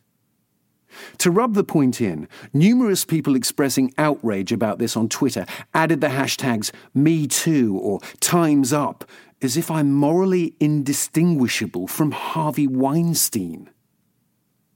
To 1.19 1.31
rub 1.31 1.55
the 1.55 1.65
point 1.65 2.01
in, 2.01 2.29
numerous 2.53 3.05
people 3.05 3.37
expressing 3.37 3.93
outrage 3.99 4.53
about 4.53 4.79
this 4.79 4.97
on 4.97 5.09
Twitter 5.09 5.47
added 5.75 6.01
the 6.01 6.09
hashtags 6.09 6.71
MeToo 6.97 7.75
or 7.75 8.01
Time's 8.21 8.73
Up 8.73 9.05
as 9.43 9.57
if 9.57 9.71
I'm 9.71 9.93
morally 9.93 10.55
indistinguishable 10.61 11.89
from 11.89 12.13
Harvey 12.13 12.69
Weinstein. 12.69 13.69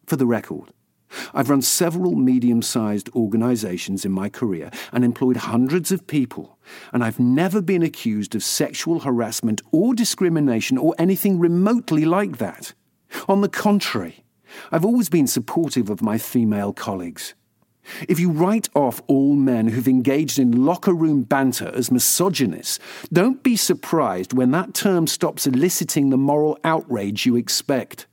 For 0.06 0.16
the 0.16 0.26
record, 0.26 0.72
I've 1.32 1.50
run 1.50 1.62
several 1.62 2.16
medium 2.16 2.62
sized 2.62 3.08
organizations 3.14 4.04
in 4.04 4.12
my 4.12 4.28
career 4.28 4.70
and 4.92 5.04
employed 5.04 5.36
hundreds 5.36 5.92
of 5.92 6.06
people, 6.06 6.58
and 6.92 7.04
I've 7.04 7.20
never 7.20 7.62
been 7.62 7.82
accused 7.82 8.34
of 8.34 8.42
sexual 8.42 9.00
harassment 9.00 9.62
or 9.70 9.94
discrimination 9.94 10.78
or 10.78 10.94
anything 10.98 11.38
remotely 11.38 12.04
like 12.04 12.38
that. 12.38 12.74
On 13.28 13.40
the 13.40 13.48
contrary, 13.48 14.24
I've 14.70 14.84
always 14.84 15.08
been 15.08 15.26
supportive 15.26 15.90
of 15.90 16.02
my 16.02 16.18
female 16.18 16.72
colleagues. 16.72 17.34
If 18.08 18.18
you 18.18 18.30
write 18.30 18.68
off 18.74 19.00
all 19.06 19.34
men 19.34 19.68
who've 19.68 19.88
engaged 19.88 20.38
in 20.38 20.64
locker 20.64 20.92
room 20.92 21.22
banter 21.22 21.70
as 21.74 21.90
misogynists, 21.90 22.78
don't 23.12 23.42
be 23.42 23.56
surprised 23.56 24.32
when 24.32 24.50
that 24.50 24.74
term 24.74 25.06
stops 25.06 25.46
eliciting 25.46 26.10
the 26.10 26.16
moral 26.16 26.58
outrage 26.64 27.26
you 27.26 27.36
expect. 27.36 28.06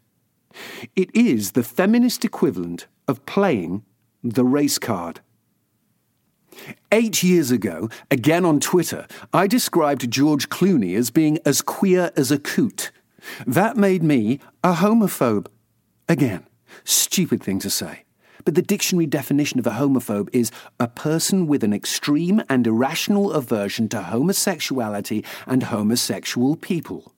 It 0.96 1.10
is 1.16 1.52
the 1.52 1.64
feminist 1.64 2.24
equivalent 2.24 2.88
of 3.08 3.26
playing 3.26 3.84
the 4.24 4.46
race 4.46 4.78
card. 4.78 5.22
Eight 6.92 7.24
years 7.24 7.50
ago, 7.50 7.90
again 8.12 8.46
on 8.46 8.60
Twitter, 8.60 9.08
I 9.34 9.48
described 9.48 10.12
George 10.12 10.50
Clooney 10.50 10.96
as 10.96 11.10
being 11.10 11.40
as 11.46 11.64
queer 11.64 12.12
as 12.16 12.32
a 12.32 12.38
coot. 12.38 12.92
That 13.48 13.76
made 13.78 14.04
me 14.04 14.40
a 14.64 14.74
homophobe 14.74 15.48
Again, 16.14 16.46
stupid 16.84 17.42
thing 17.42 17.58
to 17.58 17.72
say. 17.72 18.04
But 18.46 18.54
the 18.54 18.62
dictionary 18.62 19.08
definition 19.08 19.58
of 19.58 19.66
a 19.66 19.72
homophobe 19.72 20.30
is 20.32 20.52
a 20.80 20.88
person 20.88 21.48
with 21.48 21.64
an 21.64 21.74
extreme 21.74 22.40
and 22.48 22.68
irrational 22.68 23.32
aversion 23.32 23.90
to 23.90 24.04
homosexuality 24.04 25.26
and 25.48 25.64
homosexual 25.64 26.56
people. 26.56 27.13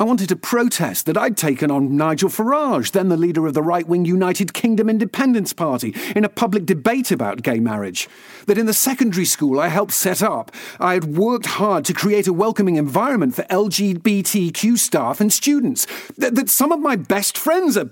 I 0.00 0.04
wanted 0.04 0.28
to 0.28 0.36
protest 0.36 1.06
that 1.06 1.16
I'd 1.16 1.36
taken 1.36 1.72
on 1.72 1.96
Nigel 1.96 2.28
Farage, 2.28 2.92
then 2.92 3.08
the 3.08 3.16
leader 3.16 3.48
of 3.48 3.54
the 3.54 3.64
right 3.64 3.86
wing 3.86 4.04
United 4.04 4.54
Kingdom 4.54 4.88
Independence 4.88 5.52
Party, 5.52 5.92
in 6.14 6.24
a 6.24 6.28
public 6.28 6.66
debate 6.66 7.10
about 7.10 7.42
gay 7.42 7.58
marriage. 7.58 8.08
That 8.46 8.58
in 8.58 8.66
the 8.66 8.72
secondary 8.72 9.24
school 9.24 9.58
I 9.58 9.66
helped 9.66 9.90
set 9.90 10.22
up, 10.22 10.52
I 10.78 10.94
had 10.94 11.16
worked 11.16 11.46
hard 11.46 11.84
to 11.86 11.92
create 11.94 12.28
a 12.28 12.32
welcoming 12.32 12.76
environment 12.76 13.34
for 13.34 13.42
LGBTQ 13.42 14.78
staff 14.78 15.20
and 15.20 15.32
students. 15.32 15.88
That, 16.16 16.36
that 16.36 16.48
some 16.48 16.70
of 16.70 16.78
my 16.78 16.94
best 16.94 17.36
friends 17.36 17.76
are. 17.76 17.90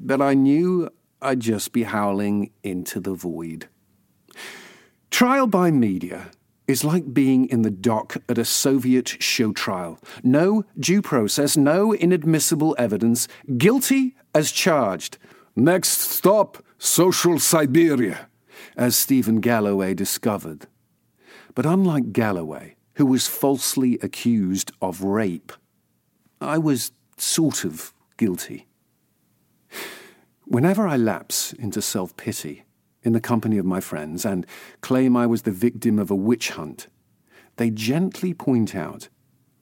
But 0.00 0.22
I 0.22 0.32
knew 0.32 0.88
I'd 1.20 1.40
just 1.40 1.74
be 1.74 1.82
howling 1.82 2.50
into 2.62 2.98
the 2.98 3.12
void. 3.12 3.68
Trial 5.10 5.46
by 5.46 5.70
media 5.70 6.30
is 6.66 6.84
like 6.84 7.12
being 7.12 7.48
in 7.48 7.62
the 7.62 7.70
dock 7.70 8.16
at 8.28 8.38
a 8.38 8.44
Soviet 8.44 9.08
show 9.22 9.52
trial. 9.52 9.98
No 10.22 10.64
due 10.78 11.02
process, 11.02 11.56
no 11.56 11.92
inadmissible 11.92 12.74
evidence, 12.78 13.28
guilty 13.56 14.16
as 14.34 14.52
charged. 14.52 15.18
Next 15.56 15.98
stop, 15.98 16.64
social 16.78 17.38
Siberia, 17.38 18.28
as 18.76 18.96
Steven 18.96 19.40
Galloway 19.40 19.94
discovered. 19.94 20.66
But 21.54 21.66
unlike 21.66 22.12
Galloway, 22.12 22.76
who 22.94 23.06
was 23.06 23.26
falsely 23.26 23.98
accused 24.02 24.72
of 24.80 25.02
rape, 25.02 25.52
I 26.40 26.58
was 26.58 26.92
sort 27.16 27.64
of 27.64 27.92
guilty. 28.16 28.66
Whenever 30.44 30.86
I 30.86 30.96
lapse 30.96 31.52
into 31.52 31.80
self 31.80 32.16
pity, 32.16 32.64
in 33.02 33.12
the 33.12 33.20
company 33.20 33.58
of 33.58 33.66
my 33.66 33.80
friends 33.80 34.24
and 34.24 34.46
claim 34.80 35.16
I 35.16 35.26
was 35.26 35.42
the 35.42 35.50
victim 35.50 35.98
of 35.98 36.10
a 36.10 36.16
witch 36.16 36.50
hunt, 36.50 36.88
they 37.56 37.70
gently 37.70 38.32
point 38.32 38.74
out 38.74 39.08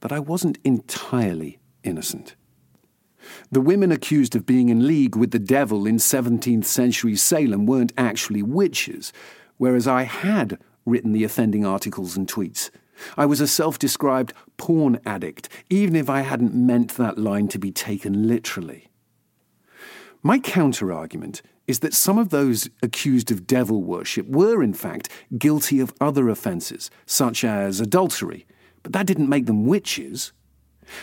that 0.01 0.13
I 0.13 0.19
wasn't 0.19 0.59
entirely 0.65 1.59
innocent. 1.83 2.37
The 3.51 3.61
women 3.61 3.93
accused 3.93 4.35
of 4.35 4.47
being 4.47 4.69
in 4.69 4.87
league 4.87 5.17
with 5.17 5.31
the 5.31 5.39
devil 5.39 5.87
in 5.87 5.97
17th 5.97 6.65
century 6.65 7.17
Salem 7.17 7.67
weren't 7.67 7.93
actually 7.99 8.43
witches, 8.43 9.13
whereas 9.59 9.87
I 9.87 10.05
had 10.05 10.59
written 10.87 11.13
the 11.13 11.25
offending 11.25 11.65
articles 11.65 12.17
and 12.17 12.27
tweets. 12.27 12.71
I 13.17 13.27
was 13.27 13.41
a 13.41 13.47
self 13.47 13.79
described 13.79 14.33
porn 14.57 15.01
addict, 15.07 15.49
even 15.69 15.97
if 15.97 16.11
I 16.11 16.21
hadn't 16.21 16.55
meant 16.55 16.97
that 16.97 17.19
line 17.19 17.49
to 17.49 17.59
be 17.59 17.71
taken 17.71 18.27
literally. 18.27 18.89
My 20.23 20.39
counter 20.39 20.93
argument 20.93 21.41
is 21.71 21.79
that 21.79 21.95
some 21.95 22.19
of 22.19 22.29
those 22.29 22.69
accused 22.83 23.31
of 23.31 23.47
devil 23.47 23.83
worship 23.83 24.27
were, 24.29 24.63
in 24.63 24.75
fact, 24.75 25.09
guilty 25.39 25.81
of 25.81 25.95
other 26.01 26.29
offences, 26.29 26.91
such 27.07 27.45
as 27.45 27.81
adultery, 27.81 28.47
but 28.83 28.93
that 28.93 29.07
didn't 29.07 29.29
make 29.29 29.47
them 29.47 29.65
witches. 29.65 30.33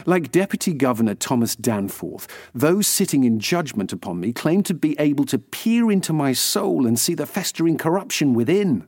Like 0.06 0.32
Deputy 0.32 0.73
Governor 0.73 1.15
Thomas 1.15 1.56
Danforth, 1.56 2.27
those 2.53 2.86
sitting 2.86 3.23
in 3.23 3.39
judgment 3.39 3.93
upon 3.93 4.19
me 4.19 4.34
claimed 4.34 4.65
to 4.65 4.73
be 4.73 4.95
able 4.99 5.23
to 5.25 5.39
peer 5.39 5.89
into 5.89 6.12
my 6.12 6.34
soul 6.34 6.86
and 6.86 6.99
see 6.99 7.13
the 7.15 7.25
festering 7.25 7.77
corruption 7.77 8.34
within. 8.34 8.86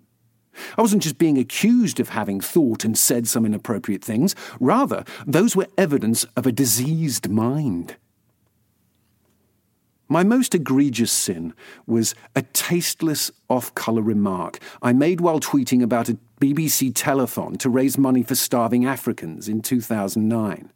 I 0.77 0.81
wasn't 0.81 1.03
just 1.03 1.17
being 1.17 1.37
accused 1.37 2.01
of 2.01 2.09
having 2.09 2.41
thought 2.41 2.83
and 2.83 2.97
said 2.97 3.27
some 3.27 3.45
inappropriate 3.45 4.03
things, 4.03 4.35
rather, 4.59 5.05
those 5.25 5.55
were 5.55 5.67
evidence 5.77 6.25
of 6.35 6.45
a 6.45 6.51
diseased 6.51 7.29
mind. 7.29 7.95
My 10.12 10.24
most 10.24 10.56
egregious 10.56 11.12
sin 11.12 11.54
was 11.86 12.15
a 12.36 12.41
tasteless 12.41 13.30
off 13.48 13.76
colour 13.76 14.02
remark 14.02 14.58
I 14.82 14.91
made 14.91 15.22
while 15.22 15.39
tweeting 15.39 15.84
about 15.84 16.10
a 16.10 16.17
BBC 16.41 16.91
telethon 16.93 17.60
to 17.60 17.69
raise 17.69 17.95
money 17.95 18.24
for 18.24 18.34
starving 18.34 18.88
Africans 18.88 19.48
in 19.48 19.62
2009. 19.62 20.72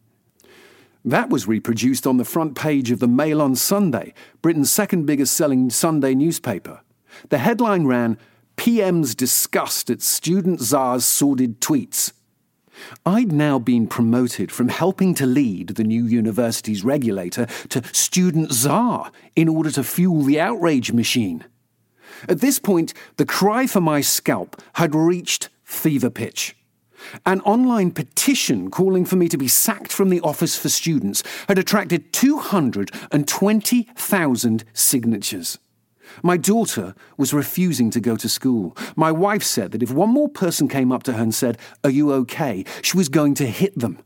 That 1.04 1.32
was 1.32 1.48
reproduced 1.48 2.06
on 2.06 2.18
the 2.18 2.26
front 2.26 2.56
page 2.56 2.92
of 2.92 3.00
the 3.00 3.08
Mail 3.08 3.42
on 3.42 3.56
Sunday, 3.56 4.14
Britain's 4.44 4.72
second 4.72 5.08
biggest 5.08 5.34
selling 5.34 5.72
Sunday 5.72 6.14
newspaper. 6.14 6.82
The 7.30 7.40
headline 7.40 7.86
ran 7.86 8.20
PM's 8.56 9.16
disgust 9.16 9.90
at 9.90 10.04
student 10.04 10.62
czar's 10.62 11.06
sordid 11.06 11.60
tweets. 11.60 12.14
I'd 13.06 13.32
now 13.32 13.60
been 13.60 13.88
promoted 13.88 14.52
from 14.52 14.70
helping 14.70 15.14
to 15.16 15.26
lead 15.26 15.70
the 15.70 15.84
new 15.84 16.06
university's 16.06 16.84
regulator 16.84 17.46
to 17.70 17.84
student 17.94 18.52
czar 18.52 19.12
in 19.36 19.48
order 19.48 19.72
to 19.72 19.84
fuel 19.84 20.24
the 20.24 20.40
outrage 20.40 20.92
machine. 20.92 21.46
At 22.28 22.42
this 22.42 22.60
point, 22.60 22.94
the 23.18 23.26
cry 23.26 23.68
for 23.68 23.82
my 23.82 24.02
scalp 24.02 24.62
had 24.74 24.96
reached 24.96 25.50
fever 25.64 26.10
pitch. 26.10 26.56
An 27.26 27.42
online 27.42 27.92
petition 27.92 28.72
calling 28.72 29.04
for 29.06 29.18
me 29.18 29.28
to 29.28 29.38
be 29.38 29.50
sacked 29.50 29.92
from 29.92 30.10
the 30.10 30.22
Office 30.22 30.58
for 30.58 30.70
Students 30.70 31.22
had 31.50 31.58
attracted 31.58 32.14
220,000 32.14 34.64
signatures. 34.74 35.60
My 36.22 36.38
daughter 36.38 36.94
was 37.18 37.34
refusing 37.34 37.90
to 37.92 38.00
go 38.00 38.16
to 38.16 38.30
school. 38.30 38.78
My 38.96 39.12
wife 39.12 39.44
said 39.44 39.72
that 39.72 39.84
if 39.84 39.92
one 39.92 40.10
more 40.10 40.30
person 40.30 40.68
came 40.68 40.92
up 40.92 41.04
to 41.04 41.14
her 41.14 41.24
and 41.24 41.34
said, 41.34 41.58
Are 41.84 41.90
you 41.90 42.12
okay? 42.14 42.66
she 42.82 42.98
was 42.98 43.10
going 43.10 43.34
to 43.36 43.48
hit 43.48 43.78
them. 43.78 44.00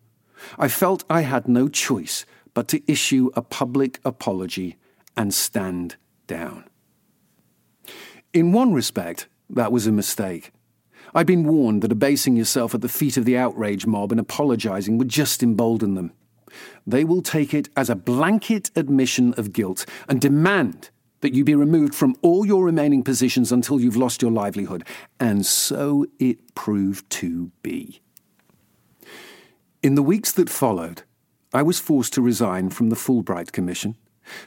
I 0.58 0.68
felt 0.68 1.04
I 1.10 1.22
had 1.22 1.48
no 1.48 1.68
choice 1.68 2.26
but 2.54 2.68
to 2.70 2.92
issue 2.92 3.30
a 3.36 3.42
public 3.42 4.00
apology 4.06 4.78
and 5.16 5.34
stand 5.34 5.96
down. 6.28 6.64
In 8.34 8.52
one 8.52 8.74
respect, 8.74 9.28
that 9.50 9.72
was 9.72 9.88
a 9.88 9.92
mistake. 9.92 10.52
I'd 11.14 11.28
been 11.28 11.46
warned 11.46 11.82
that 11.82 11.92
abasing 11.92 12.36
yourself 12.36 12.76
at 12.76 12.82
the 12.82 12.90
feet 12.90 13.18
of 13.18 13.26
the 13.26 13.38
outrage 13.38 13.86
mob 13.86 14.12
and 14.12 14.20
apologizing 14.20 14.98
would 14.98 15.10
just 15.10 15.42
embolden 15.42 15.96
them. 15.96 16.12
They 16.86 17.04
will 17.04 17.22
take 17.22 17.54
it 17.54 17.70
as 17.76 17.90
a 17.90 17.96
blanket 17.96 18.72
admission 18.76 19.34
of 19.38 19.54
guilt 19.54 19.86
and 20.08 20.20
demand 20.20 20.90
that 21.22 21.34
you 21.34 21.44
be 21.44 21.56
removed 21.56 21.96
from 21.96 22.16
all 22.22 22.46
your 22.46 22.64
remaining 22.64 23.04
positions 23.04 23.52
until 23.52 23.80
you've 23.80 23.98
lost 23.98 24.22
your 24.22 24.32
livelihood. 24.32 24.84
And 25.20 25.46
so 25.46 26.06
it 26.20 26.54
proved 26.56 27.10
to 27.12 27.52
be. 27.64 28.02
In 29.82 29.96
the 29.96 30.04
weeks 30.04 30.32
that 30.34 30.50
followed, 30.50 31.04
I 31.54 31.64
was 31.64 31.80
forced 31.80 32.14
to 32.14 32.22
resign 32.22 32.70
from 32.70 32.90
the 32.90 32.96
Fulbright 32.96 33.52
Commission, 33.52 33.96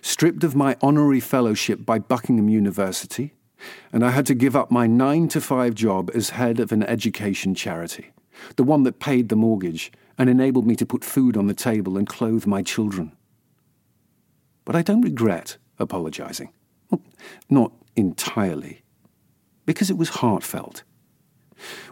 stripped 0.03 0.45
of 0.45 0.55
my 0.55 0.77
honorary 0.83 1.21
fellowship 1.21 1.85
by 1.87 1.99
Buckingham 1.99 2.49
University, 2.49 3.35
and 3.93 4.05
I 4.05 4.11
had 4.11 4.27
to 4.27 4.35
give 4.35 4.57
up 4.57 4.71
my 4.71 4.87
nine 4.87 5.29
to 5.29 5.41
five 5.41 5.75
job 5.75 6.11
as 6.15 6.31
head 6.31 6.61
of 6.61 6.73
an 6.73 6.83
education 6.83 7.55
charity, 7.55 8.13
the 8.57 8.65
one 8.65 8.83
that 8.85 9.01
paid 9.01 9.29
the 9.29 9.37
mortgage 9.37 9.93
and 10.19 10.29
enabled 10.29 10.67
me 10.67 10.77
to 10.77 10.87
put 10.87 11.05
food 11.05 11.37
on 11.37 11.47
the 11.47 11.55
table 11.55 11.97
and 11.97 12.07
clothe 12.07 12.47
my 12.47 12.63
children. 12.63 13.17
But 14.65 14.77
I 14.77 14.83
don't 14.83 15.01
regret 15.01 15.57
apologizing. 15.79 16.53
Not 17.49 17.73
entirely, 17.97 18.83
because 19.67 19.91
it 19.91 19.99
was 19.99 20.09
heartfelt. 20.09 20.83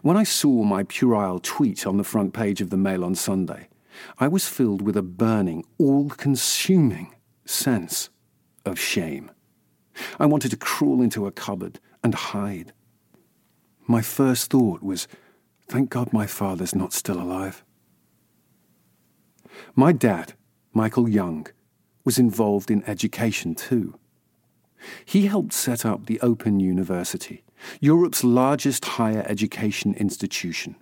When 0.03 0.17
I 0.17 0.25
saw 0.25 0.63
my 0.63 0.85
puerile 0.85 1.41
tweet 1.41 1.87
on 1.87 1.97
the 1.97 2.05
front 2.05 2.33
page 2.33 2.61
of 2.61 2.71
the 2.71 2.77
Mail 2.77 3.05
on 3.05 3.15
Sunday, 3.15 3.69
I 4.19 4.29
was 4.29 4.49
filled 4.49 4.83
with 4.83 4.97
a 4.97 5.03
burning, 5.03 5.65
all 5.79 6.09
consuming 6.09 7.15
sense 7.45 8.11
of 8.65 8.79
shame. 8.79 9.31
I 10.19 10.27
wanted 10.27 10.51
to 10.53 10.57
crawl 10.57 11.03
into 11.03 11.27
a 11.27 11.33
cupboard 11.33 11.81
and 12.03 12.15
hide. 12.15 12.73
My 13.87 14.03
first 14.03 14.51
thought 14.51 14.83
was, 14.83 15.09
thank 15.69 15.91
God 15.91 16.13
my 16.13 16.27
father's 16.27 16.75
not 16.75 16.93
still 16.93 17.21
alive. 17.21 17.65
My 19.75 19.93
dad, 19.93 20.35
Michael 20.73 21.09
Young, 21.09 21.47
was 22.05 22.19
involved 22.19 22.71
in 22.71 22.85
education 22.85 23.55
too. 23.55 23.99
He 25.05 25.27
helped 25.27 25.53
set 25.53 25.85
up 25.85 26.07
the 26.07 26.21
Open 26.21 26.61
University, 26.61 27.45
Europe's 27.81 28.25
largest 28.25 28.85
higher 28.85 29.25
education 29.29 29.95
institution, 29.95 30.77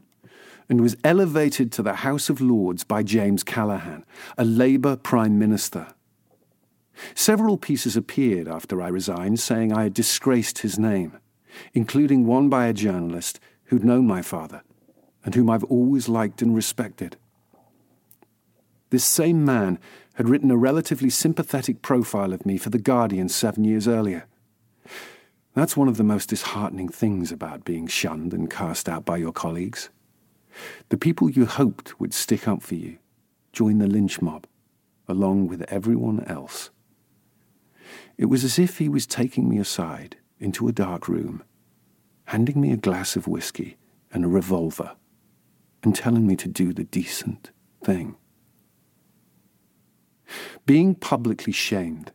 and 0.68 0.80
was 0.80 0.96
elevated 1.04 1.72
to 1.72 1.82
the 1.82 1.94
House 1.94 2.28
of 2.28 2.40
Lords 2.40 2.84
by 2.84 3.02
James 3.02 3.42
Callaghan, 3.42 4.04
a 4.36 4.44
Labour 4.44 4.96
Prime 4.96 5.38
Minister. 5.38 5.88
Several 7.14 7.56
pieces 7.56 7.96
appeared 7.96 8.48
after 8.48 8.80
I 8.80 8.88
resigned 8.88 9.40
saying 9.40 9.72
I 9.72 9.84
had 9.84 9.94
disgraced 9.94 10.58
his 10.58 10.78
name, 10.78 11.18
including 11.74 12.26
one 12.26 12.48
by 12.48 12.66
a 12.66 12.72
journalist 12.72 13.38
who'd 13.64 13.84
known 13.84 14.06
my 14.06 14.22
father 14.22 14.62
and 15.24 15.34
whom 15.34 15.50
I've 15.50 15.64
always 15.64 16.08
liked 16.08 16.40
and 16.40 16.54
respected. 16.54 17.16
This 18.90 19.04
same 19.04 19.44
man 19.44 19.78
had 20.16 20.30
written 20.30 20.50
a 20.50 20.56
relatively 20.56 21.10
sympathetic 21.10 21.82
profile 21.82 22.32
of 22.32 22.46
me 22.46 22.56
for 22.56 22.70
The 22.70 22.78
Guardian 22.78 23.28
seven 23.28 23.64
years 23.64 23.86
earlier. 23.86 24.26
That's 25.54 25.76
one 25.76 25.88
of 25.88 25.98
the 25.98 26.04
most 26.04 26.30
disheartening 26.30 26.88
things 26.88 27.30
about 27.30 27.64
being 27.64 27.86
shunned 27.86 28.32
and 28.32 28.50
cast 28.50 28.88
out 28.88 29.04
by 29.04 29.18
your 29.18 29.32
colleagues. 29.32 29.90
The 30.88 30.96
people 30.96 31.28
you 31.28 31.44
hoped 31.44 32.00
would 32.00 32.14
stick 32.14 32.48
up 32.48 32.62
for 32.62 32.74
you 32.74 32.98
join 33.52 33.78
the 33.78 33.86
lynch 33.86 34.20
mob, 34.20 34.46
along 35.08 35.48
with 35.48 35.62
everyone 35.68 36.22
else. 36.24 36.70
It 38.18 38.26
was 38.26 38.44
as 38.44 38.58
if 38.58 38.78
he 38.78 38.88
was 38.88 39.06
taking 39.06 39.48
me 39.48 39.58
aside 39.58 40.16
into 40.38 40.68
a 40.68 40.72
dark 40.72 41.08
room, 41.08 41.42
handing 42.26 42.60
me 42.60 42.72
a 42.72 42.76
glass 42.76 43.16
of 43.16 43.26
whiskey 43.26 43.78
and 44.12 44.24
a 44.24 44.28
revolver, 44.28 44.96
and 45.82 45.94
telling 45.94 46.26
me 46.26 46.36
to 46.36 46.48
do 46.48 46.72
the 46.74 46.84
decent 46.84 47.50
thing. 47.82 48.16
Being 50.64 50.94
publicly 50.94 51.52
shamed 51.52 52.12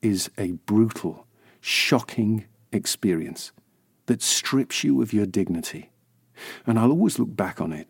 is 0.00 0.30
a 0.38 0.52
brutal, 0.52 1.26
shocking 1.60 2.46
experience 2.72 3.52
that 4.06 4.22
strips 4.22 4.82
you 4.82 5.02
of 5.02 5.12
your 5.12 5.26
dignity, 5.26 5.90
and 6.66 6.78
I'll 6.78 6.90
always 6.90 7.18
look 7.18 7.36
back 7.36 7.60
on 7.60 7.72
it 7.72 7.88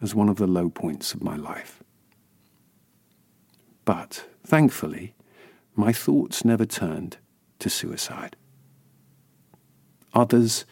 as 0.00 0.14
one 0.14 0.28
of 0.28 0.36
the 0.36 0.46
low 0.46 0.68
points 0.68 1.14
of 1.14 1.22
my 1.22 1.36
life. 1.36 1.82
But, 3.84 4.26
thankfully, 4.44 5.14
my 5.74 5.92
thoughts 5.92 6.44
never 6.44 6.66
turned 6.66 7.18
to 7.58 7.70
suicide. 7.70 8.36
Others 10.14 10.64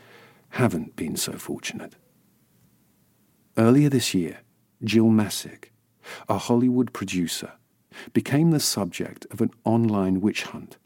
haven't 0.50 0.96
been 0.96 1.16
so 1.16 1.32
fortunate. 1.32 1.94
Earlier 3.56 3.88
this 3.88 4.14
year, 4.14 4.40
Jill 4.82 5.08
Messick, 5.08 5.72
a 6.28 6.38
Hollywood 6.38 6.92
producer, 6.92 7.52
became 8.12 8.50
the 8.50 8.60
subject 8.60 9.26
of 9.30 9.40
an 9.40 9.50
online 9.64 10.20
witch 10.20 10.44
hunt 10.44 10.78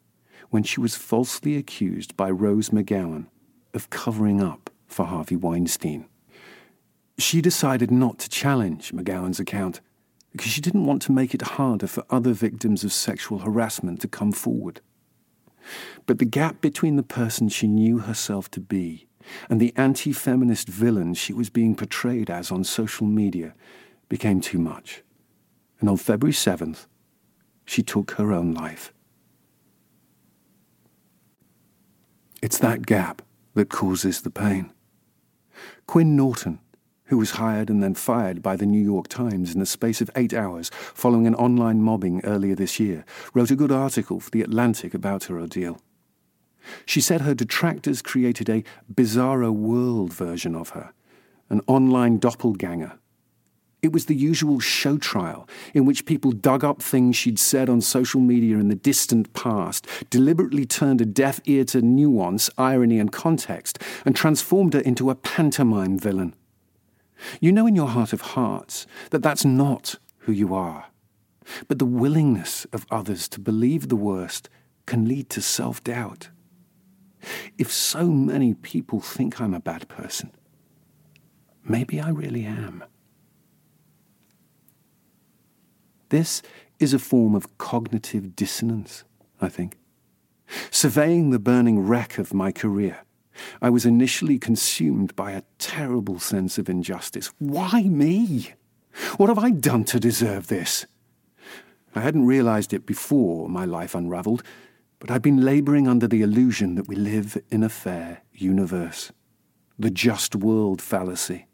when 0.50 0.62
she 0.62 0.80
was 0.80 0.96
falsely 0.96 1.56
accused 1.56 2.16
by 2.16 2.30
Rose 2.30 2.70
McGowan 2.70 3.26
of 3.72 3.90
covering 3.90 4.40
up 4.40 4.70
for 4.86 5.06
Harvey 5.06 5.36
Weinstein. 5.36 6.06
She 7.18 7.40
decided 7.40 7.90
not 7.90 8.18
to 8.20 8.28
challenge 8.28 8.92
McGowan's 8.92 9.40
account 9.40 9.80
because 10.32 10.50
she 10.50 10.60
didn't 10.60 10.86
want 10.86 11.02
to 11.02 11.12
make 11.12 11.34
it 11.34 11.42
harder 11.42 11.86
for 11.86 12.04
other 12.10 12.32
victims 12.32 12.84
of 12.84 12.92
sexual 12.92 13.38
harassment 13.38 14.00
to 14.00 14.08
come 14.08 14.32
forward. 14.32 14.80
But 16.06 16.18
the 16.18 16.24
gap 16.24 16.60
between 16.60 16.96
the 16.96 17.02
person 17.02 17.48
she 17.48 17.66
knew 17.66 17.98
herself 17.98 18.50
to 18.52 18.60
be 18.60 19.06
and 19.48 19.60
the 19.60 19.72
anti 19.76 20.12
feminist 20.12 20.68
villain 20.68 21.14
she 21.14 21.32
was 21.32 21.50
being 21.50 21.74
portrayed 21.74 22.30
as 22.30 22.50
on 22.50 22.64
social 22.64 23.06
media 23.06 23.54
became 24.08 24.40
too 24.40 24.58
much. 24.58 25.02
And 25.80 25.88
on 25.88 25.96
February 25.96 26.34
7th, 26.34 26.86
she 27.64 27.83
took 27.83 28.12
her 28.12 28.33
own 28.33 28.55
life. 28.55 28.92
It's 32.42 32.59
that 32.59 32.87
gap 32.87 33.22
that 33.55 33.70
causes 33.70 34.22
the 34.22 34.31
pain. 34.31 34.70
Quinn 35.87 36.16
Norton, 36.16 36.59
who 37.05 37.18
was 37.18 37.33
hired 37.33 37.70
and 37.70 37.83
then 37.83 37.94
fired 37.94 38.42
by 38.42 38.57
the 38.57 38.66
New 38.66 38.83
York 38.83 39.09
Times 39.09 39.55
in 39.55 39.61
the 39.61 39.66
space 39.66 40.00
of 40.00 40.11
eight 40.16 40.35
hours 40.35 40.70
following 40.74 41.27
an 41.27 41.35
online 41.35 41.81
mobbing 41.81 42.24
earlier 42.24 42.55
this 42.55 42.81
year, 42.81 43.05
wrote 43.33 43.50
a 43.50 43.57
good 43.57 43.72
article 43.72 44.20
for 44.20 44.31
The 44.31 44.42
Atlantic 44.42 44.94
about 44.94 45.24
her 45.24 45.38
ordeal. 45.38 45.81
She 46.87 47.00
said 47.00 47.20
her 47.20 47.35
detractors 47.35 48.03
created 48.03 48.48
a 48.48 48.64
bizarro 48.92 49.53
world 49.53 50.12
version 50.12 50.55
of 50.55 50.70
her, 50.70 50.92
an 51.50 51.61
online 51.66 52.18
doppelganger 52.18 52.98
it 53.85 53.92
was 53.92 54.07
the 54.07 54.14
usual 54.14 54.61
show 54.61 54.99
trial 54.99 55.49
in 55.73 55.85
which 55.85 56.07
people 56.07 56.33
dug 56.33 56.64
up 56.64 56.83
things 56.83 57.16
she'd 57.16 57.38
said 57.38 57.68
on 57.68 57.81
social 57.81 58.20
media 58.20 58.59
in 58.59 58.68
the 58.68 58.75
distant 58.75 59.33
past, 59.33 59.87
deliberately 60.11 60.64
turned 60.64 61.01
a 61.01 61.07
deaf 61.07 61.40
ear 61.44 61.64
to 61.64 61.83
nuance, 61.83 62.51
irony, 62.57 62.99
and 62.99 63.12
context, 63.12 63.79
and 64.05 64.16
transformed 64.16 64.75
her 64.75 64.81
into 64.81 65.11
a 65.11 65.14
pantomime 65.14 65.99
villain. 65.99 66.35
You 67.40 67.53
know 67.53 67.66
in 67.66 67.77
your 67.77 67.88
heart 67.88 68.12
of 68.12 68.20
hearts 68.20 68.87
that 69.11 69.23
that's 69.23 69.44
not 69.44 69.97
who 70.18 70.33
you 70.33 70.55
are. 70.55 70.87
But 71.68 71.79
the 71.79 71.85
willingness 71.85 72.64
of 72.73 72.87
others 72.90 73.29
to 73.29 73.40
believe 73.40 73.88
the 73.88 73.97
worst 73.97 74.49
can 74.87 75.07
lead 75.07 75.29
to 75.31 75.42
self 75.42 75.85
doubt. 75.85 76.31
If 77.59 77.73
so 77.73 78.07
many 78.09 78.55
people 78.55 79.01
think 79.01 79.40
I'm 79.40 79.55
a 79.55 79.61
bad 79.61 79.88
person, 79.88 80.31
maybe 81.62 82.01
I 82.01 82.11
really 82.11 82.44
am. 82.44 82.85
This 86.14 86.42
is 86.79 86.94
a 86.94 87.00
form 87.00 87.35
of 87.35 87.59
cognitive 87.59 88.37
dissonance, 88.37 89.03
I 89.40 89.48
think. 89.48 89.77
Surveying 90.70 91.31
the 91.31 91.40
burning 91.40 91.81
wreck 91.81 92.18
of 92.18 92.33
my 92.33 92.53
career, 92.53 92.98
I 93.61 93.68
was 93.70 93.85
initially 93.85 94.38
consumed 94.38 95.16
by 95.16 95.33
a 95.33 95.42
terrible 95.59 96.20
sense 96.20 96.57
of 96.57 96.68
injustice. 96.68 97.33
Why 97.40 97.83
me? 97.83 98.55
What 99.16 99.29
have 99.29 99.40
I 99.40 99.50
done 99.50 99.83
to 99.87 99.98
deserve 99.98 100.46
this? 100.46 100.87
I 101.96 102.00
hadn't 102.00 102.27
realized 102.27 102.72
it 102.72 102.87
before 102.87 103.48
my 103.48 103.64
life 103.64 103.96
unraveled, 103.96 104.44
but 105.00 105.11
I'd 105.11 105.20
been 105.20 105.44
laboring 105.44 105.88
under 105.88 106.07
the 106.07 106.22
illusion 106.22 106.77
that 106.77 106.87
we 106.87 106.94
live 106.94 107.37
in 107.50 107.64
a 107.64 107.68
fair 107.68 108.22
universe. 108.33 109.11
The 109.81 109.90
just 109.90 110.37
world 110.37 110.81
fallacy. 110.81 111.48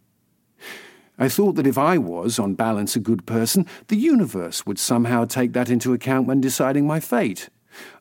I 1.20 1.28
thought 1.28 1.56
that 1.56 1.66
if 1.66 1.76
I 1.76 1.98
was, 1.98 2.38
on 2.38 2.54
balance, 2.54 2.96
a 2.96 3.00
good 3.00 3.26
person, 3.26 3.66
the 3.88 3.96
universe 3.96 4.64
would 4.64 4.78
somehow 4.78 5.26
take 5.26 5.52
that 5.52 5.68
into 5.68 5.92
account 5.92 6.26
when 6.26 6.40
deciding 6.40 6.86
my 6.86 6.98
fate. 6.98 7.50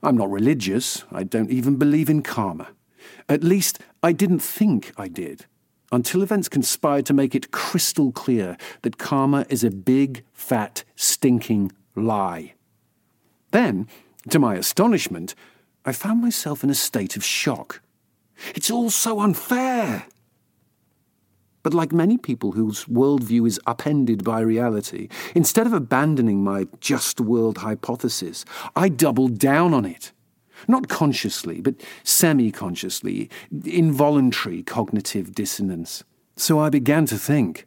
I'm 0.01 0.15
not 0.15 0.31
religious. 0.31 1.03
I 1.11 1.23
don't 1.23 1.51
even 1.51 1.75
believe 1.75 2.09
in 2.09 2.23
karma. 2.23 2.69
At 3.27 3.43
least, 3.43 3.79
I 4.01 4.13
didn't 4.13 4.39
think 4.39 4.93
I 4.97 5.09
did, 5.09 5.45
until 5.91 6.23
events 6.23 6.47
conspired 6.47 7.05
to 7.07 7.13
make 7.13 7.35
it 7.35 7.51
crystal 7.51 8.13
clear 8.13 8.57
that 8.83 8.97
karma 8.97 9.45
is 9.49 9.65
a 9.65 9.69
big, 9.69 10.23
fat, 10.31 10.85
stinking 10.95 11.73
lie. 11.95 12.53
Then, 13.51 13.87
to 14.29 14.39
my 14.39 14.55
astonishment, 14.55 15.35
I 15.83 15.91
found 15.91 16.21
myself 16.21 16.63
in 16.63 16.69
a 16.69 16.75
state 16.75 17.17
of 17.17 17.25
shock. 17.25 17.81
It's 18.55 18.71
all 18.71 18.89
so 18.89 19.19
unfair. 19.19 20.05
But 21.61 21.73
like 21.73 21.91
many 21.91 22.17
people 22.17 22.53
whose 22.53 22.85
worldview 22.85 23.45
is 23.45 23.59
upended 23.67 24.23
by 24.23 24.39
reality, 24.39 25.09
instead 25.35 25.67
of 25.67 25.73
abandoning 25.73 26.43
my 26.43 26.67
just 26.79 27.19
world 27.19 27.59
hypothesis, 27.59 28.45
I 28.75 28.89
doubled 28.89 29.37
down 29.37 29.73
on 29.73 29.85
it. 29.85 30.11
Not 30.67 30.89
consciously, 30.89 31.61
but 31.61 31.75
semi 32.03 32.51
consciously, 32.51 33.29
involuntary 33.65 34.63
cognitive 34.63 35.33
dissonance. 35.33 36.03
So 36.35 36.59
I 36.59 36.69
began 36.69 37.05
to 37.07 37.17
think 37.17 37.65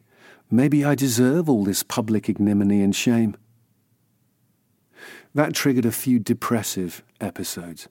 maybe 0.50 0.84
I 0.84 0.94
deserve 0.94 1.48
all 1.48 1.64
this 1.64 1.82
public 1.82 2.28
ignominy 2.28 2.82
and 2.82 2.94
shame. 2.94 3.36
That 5.34 5.54
triggered 5.54 5.86
a 5.86 5.92
few 5.92 6.18
depressive 6.18 7.02
episodes. 7.20 7.88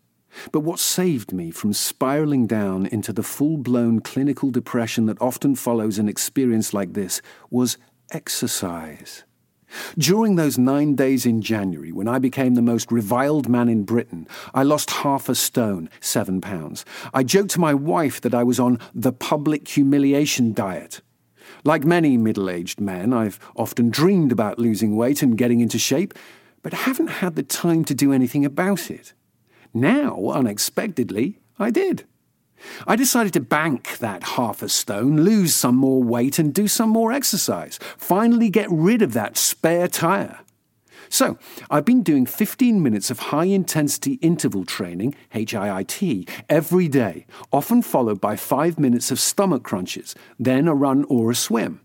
But 0.52 0.62
what 0.62 0.80
saved 0.80 1.34
me 1.34 1.52
from 1.52 1.74
spiraling 1.74 2.48
down 2.48 2.86
into 2.86 3.14
the 3.14 3.24
full 3.24 3.58
blown 3.58 4.00
clinical 4.00 4.52
depression 4.52 5.06
that 5.08 5.22
often 5.22 5.56
follows 5.56 6.00
an 6.00 6.10
experience 6.10 6.74
like 6.74 6.94
this 6.94 7.22
was 7.50 7.78
exercise. 8.12 9.24
During 9.98 10.36
those 10.36 10.58
nine 10.58 10.96
days 10.96 11.26
in 11.26 11.42
January, 11.42 11.92
when 11.92 12.08
I 12.08 12.20
became 12.20 12.56
the 12.56 12.62
most 12.62 12.92
reviled 12.92 13.48
man 13.48 13.70
in 13.70 13.84
Britain, 13.84 14.28
I 14.54 14.64
lost 14.64 14.90
half 14.92 15.30
a 15.30 15.36
stone, 15.36 15.90
seven 16.00 16.42
pounds. 16.42 16.84
I 17.14 17.24
joked 17.24 17.52
to 17.52 17.60
my 17.60 17.74
wife 17.74 18.20
that 18.22 18.34
I 18.34 18.44
was 18.44 18.60
on 18.60 18.80
the 18.94 19.14
public 19.14 19.68
humiliation 19.68 20.54
diet. 20.54 21.02
Like 21.64 21.84
many 21.84 22.18
middle 22.18 22.50
aged 22.50 22.80
men, 22.80 23.14
I've 23.14 23.40
often 23.56 23.90
dreamed 23.90 24.32
about 24.32 24.60
losing 24.60 24.96
weight 24.96 25.22
and 25.22 25.38
getting 25.38 25.62
into 25.62 25.80
shape, 25.80 26.14
but 26.64 26.74
haven't 26.74 27.08
had 27.08 27.36
the 27.36 27.44
time 27.44 27.86
to 27.86 27.96
do 27.96 28.12
anything 28.12 28.46
about 28.46 28.92
it. 28.92 29.14
Now, 29.74 30.30
unexpectedly, 30.30 31.40
I 31.58 31.72
did. 31.72 32.06
I 32.86 32.96
decided 32.96 33.34
to 33.34 33.40
bank 33.40 33.98
that 34.00 34.24
half 34.24 34.62
a 34.62 34.70
stone, 34.70 35.22
lose 35.22 35.54
some 35.56 35.76
more 35.76 36.04
weight, 36.04 36.38
and 36.38 36.54
do 36.54 36.68
some 36.68 36.90
more 36.90 37.12
exercise. 37.12 37.80
Finally, 37.98 38.50
get 38.50 38.68
rid 38.70 39.02
of 39.02 39.14
that 39.14 39.38
spare 39.38 39.88
tyre. 39.88 40.40
So, 41.10 41.38
I've 41.70 41.84
been 41.84 42.04
doing 42.04 42.26
15 42.26 42.82
minutes 42.82 43.10
of 43.12 43.20
high 43.20 43.46
intensity 43.46 44.14
interval 44.16 44.64
training, 44.64 45.16
HIIT, 45.34 46.30
every 46.48 46.88
day, 46.88 47.26
often 47.52 47.82
followed 47.82 48.22
by 48.22 48.36
5 48.38 48.80
minutes 48.80 49.12
of 49.12 49.20
stomach 49.20 49.64
crunches, 49.64 50.16
then 50.40 50.68
a 50.68 50.76
run 50.76 51.04
or 51.10 51.32
a 51.32 51.36
swim. 51.36 51.82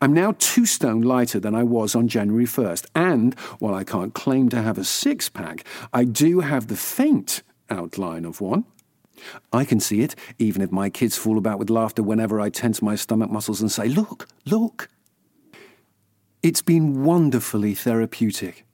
I'm 0.00 0.12
now 0.12 0.34
two 0.38 0.66
stone 0.66 1.00
lighter 1.00 1.40
than 1.40 1.54
I 1.54 1.62
was 1.62 1.94
on 1.94 2.08
January 2.08 2.44
1st, 2.44 2.86
and 2.94 3.38
while 3.58 3.74
I 3.74 3.84
can't 3.84 4.14
claim 4.14 4.48
to 4.50 4.62
have 4.62 4.78
a 4.78 4.84
six 4.84 5.28
pack, 5.28 5.64
I 5.92 6.04
do 6.04 6.40
have 6.40 6.66
the 6.66 6.76
faint 6.76 7.42
outline 7.68 8.24
of 8.24 8.40
one. 8.40 8.64
I 9.52 9.64
can 9.64 9.80
see 9.80 10.00
it, 10.00 10.14
even 10.38 10.62
if 10.62 10.72
my 10.72 10.90
kids 10.90 11.16
fall 11.16 11.38
about 11.38 11.58
with 11.58 11.70
laughter 11.70 12.02
whenever 12.02 12.40
I 12.40 12.48
tense 12.48 12.80
my 12.80 12.96
stomach 12.96 13.30
muscles 13.30 13.60
and 13.60 13.70
say, 13.70 13.88
Look, 13.88 14.28
look. 14.44 14.88
It's 16.42 16.62
been 16.62 17.04
wonderfully 17.04 17.74
therapeutic. 17.74 18.64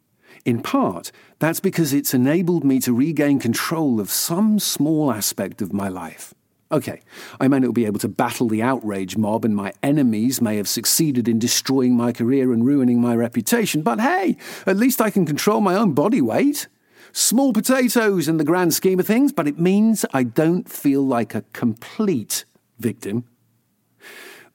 In 0.45 0.63
part, 0.63 1.11
that's 1.41 1.59
because 1.59 1.93
it's 1.93 2.15
enabled 2.15 2.63
me 2.63 2.79
to 2.81 2.93
regain 2.93 3.41
control 3.41 3.99
of 3.99 4.11
some 4.11 4.61
small 4.61 5.11
aspect 5.11 5.61
of 5.61 5.73
my 5.73 5.89
life. 5.89 6.33
Okay, 6.73 7.01
I 7.41 7.47
may 7.47 7.61
not 7.61 7.75
be 7.75 7.87
able 7.87 8.01
to 8.01 8.09
battle 8.09 8.49
the 8.49 8.63
outrage 8.63 9.17
mob, 9.17 9.45
and 9.45 9.55
my 9.55 9.73
enemies 9.85 10.41
may 10.41 10.57
have 10.57 10.69
succeeded 10.69 11.29
in 11.29 11.39
destroying 11.39 11.97
my 11.97 12.11
career 12.13 12.53
and 12.53 12.67
ruining 12.67 13.01
my 13.01 13.15
reputation, 13.15 13.83
but 13.83 14.01
hey, 14.01 14.37
at 14.67 14.77
least 14.77 15.01
I 15.01 15.11
can 15.11 15.27
control 15.27 15.61
my 15.61 15.77
own 15.77 15.93
body 15.93 16.21
weight. 16.21 16.67
Small 17.13 17.53
potatoes 17.53 18.27
in 18.27 18.37
the 18.37 18.45
grand 18.45 18.75
scheme 18.75 18.99
of 18.99 19.07
things, 19.07 19.33
but 19.33 19.47
it 19.47 19.61
means 19.61 20.05
I 20.13 20.25
don't 20.25 20.69
feel 20.69 21.03
like 21.03 21.35
a 21.35 21.45
complete 21.53 22.45
victim. 22.81 23.25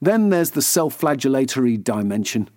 Then 0.00 0.28
there's 0.28 0.50
the 0.50 0.62
self 0.62 1.00
flagellatory 1.00 1.82
dimension. 1.82 2.50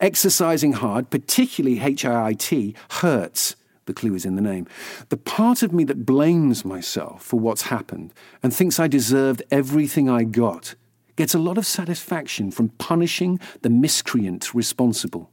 Exercising 0.00 0.72
hard, 0.72 1.10
particularly 1.10 1.80
HIIT, 1.80 2.74
hurts. 2.90 3.56
The 3.86 3.94
clue 3.94 4.14
is 4.14 4.24
in 4.24 4.36
the 4.36 4.42
name. 4.42 4.66
The 5.08 5.16
part 5.16 5.62
of 5.62 5.72
me 5.72 5.84
that 5.84 6.06
blames 6.06 6.64
myself 6.64 7.22
for 7.22 7.40
what's 7.40 7.62
happened 7.62 8.12
and 8.42 8.54
thinks 8.54 8.78
I 8.78 8.86
deserved 8.86 9.42
everything 9.50 10.08
I 10.08 10.24
got 10.24 10.74
gets 11.16 11.34
a 11.34 11.38
lot 11.38 11.58
of 11.58 11.66
satisfaction 11.66 12.50
from 12.50 12.70
punishing 12.70 13.40
the 13.62 13.70
miscreant 13.70 14.54
responsible. 14.54 15.30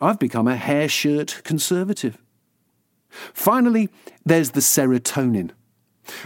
I've 0.00 0.18
become 0.18 0.48
a 0.48 0.56
hair 0.56 0.88
shirt 0.88 1.40
conservative. 1.44 2.18
Finally, 3.08 3.88
there's 4.24 4.50
the 4.50 4.60
serotonin. 4.60 5.50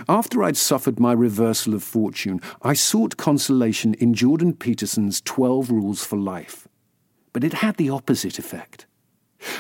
After 0.08 0.42
I'd 0.42 0.56
suffered 0.56 0.98
my 0.98 1.12
reversal 1.12 1.74
of 1.74 1.82
fortune, 1.82 2.40
I 2.62 2.72
sought 2.72 3.16
consolation 3.16 3.94
in 3.94 4.14
Jordan 4.14 4.54
Peterson's 4.54 5.20
12 5.20 5.70
Rules 5.70 6.04
for 6.04 6.16
Life. 6.16 6.66
But 7.32 7.44
it 7.44 7.54
had 7.54 7.76
the 7.76 7.90
opposite 7.90 8.38
effect. 8.38 8.86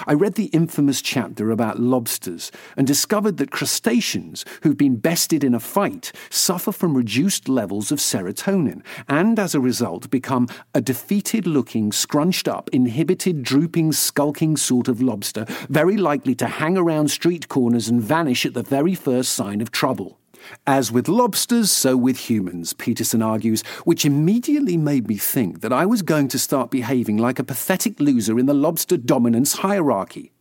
I 0.06 0.14
read 0.14 0.34
the 0.34 0.46
infamous 0.46 1.00
chapter 1.02 1.50
about 1.50 1.78
lobsters 1.80 2.50
and 2.76 2.86
discovered 2.86 3.36
that 3.38 3.50
crustaceans 3.50 4.44
who've 4.62 4.76
been 4.76 4.96
bested 4.96 5.44
in 5.44 5.54
a 5.54 5.60
fight 5.60 6.12
suffer 6.30 6.72
from 6.72 6.96
reduced 6.96 7.48
levels 7.48 7.92
of 7.92 7.98
serotonin 7.98 8.82
and, 9.08 9.38
as 9.38 9.54
a 9.54 9.60
result, 9.60 10.10
become 10.10 10.48
a 10.74 10.80
defeated 10.80 11.46
looking, 11.46 11.92
scrunched 11.92 12.48
up, 12.48 12.68
inhibited, 12.72 13.42
drooping, 13.42 13.92
skulking 13.92 14.56
sort 14.56 14.88
of 14.88 15.02
lobster, 15.02 15.44
very 15.68 15.96
likely 15.96 16.34
to 16.34 16.46
hang 16.46 16.76
around 16.76 17.10
street 17.10 17.48
corners 17.48 17.88
and 17.88 18.00
vanish 18.00 18.46
at 18.46 18.54
the 18.54 18.62
very 18.62 18.94
first 18.94 19.32
sign 19.32 19.60
of 19.60 19.70
trouble. 19.70 20.18
As 20.66 20.92
with 20.92 21.08
lobsters, 21.08 21.70
so 21.70 21.96
with 21.96 22.30
humans, 22.30 22.72
Peterson 22.72 23.22
argues, 23.22 23.62
which 23.84 24.04
immediately 24.04 24.76
made 24.76 25.08
me 25.08 25.16
think 25.16 25.60
that 25.60 25.72
I 25.72 25.86
was 25.86 26.02
going 26.02 26.28
to 26.28 26.38
start 26.38 26.70
behaving 26.70 27.16
like 27.16 27.38
a 27.38 27.44
pathetic 27.44 28.00
loser 28.00 28.38
in 28.38 28.46
the 28.46 28.54
lobster 28.54 28.96
dominance 28.96 29.54
hierarchy. 29.58 30.32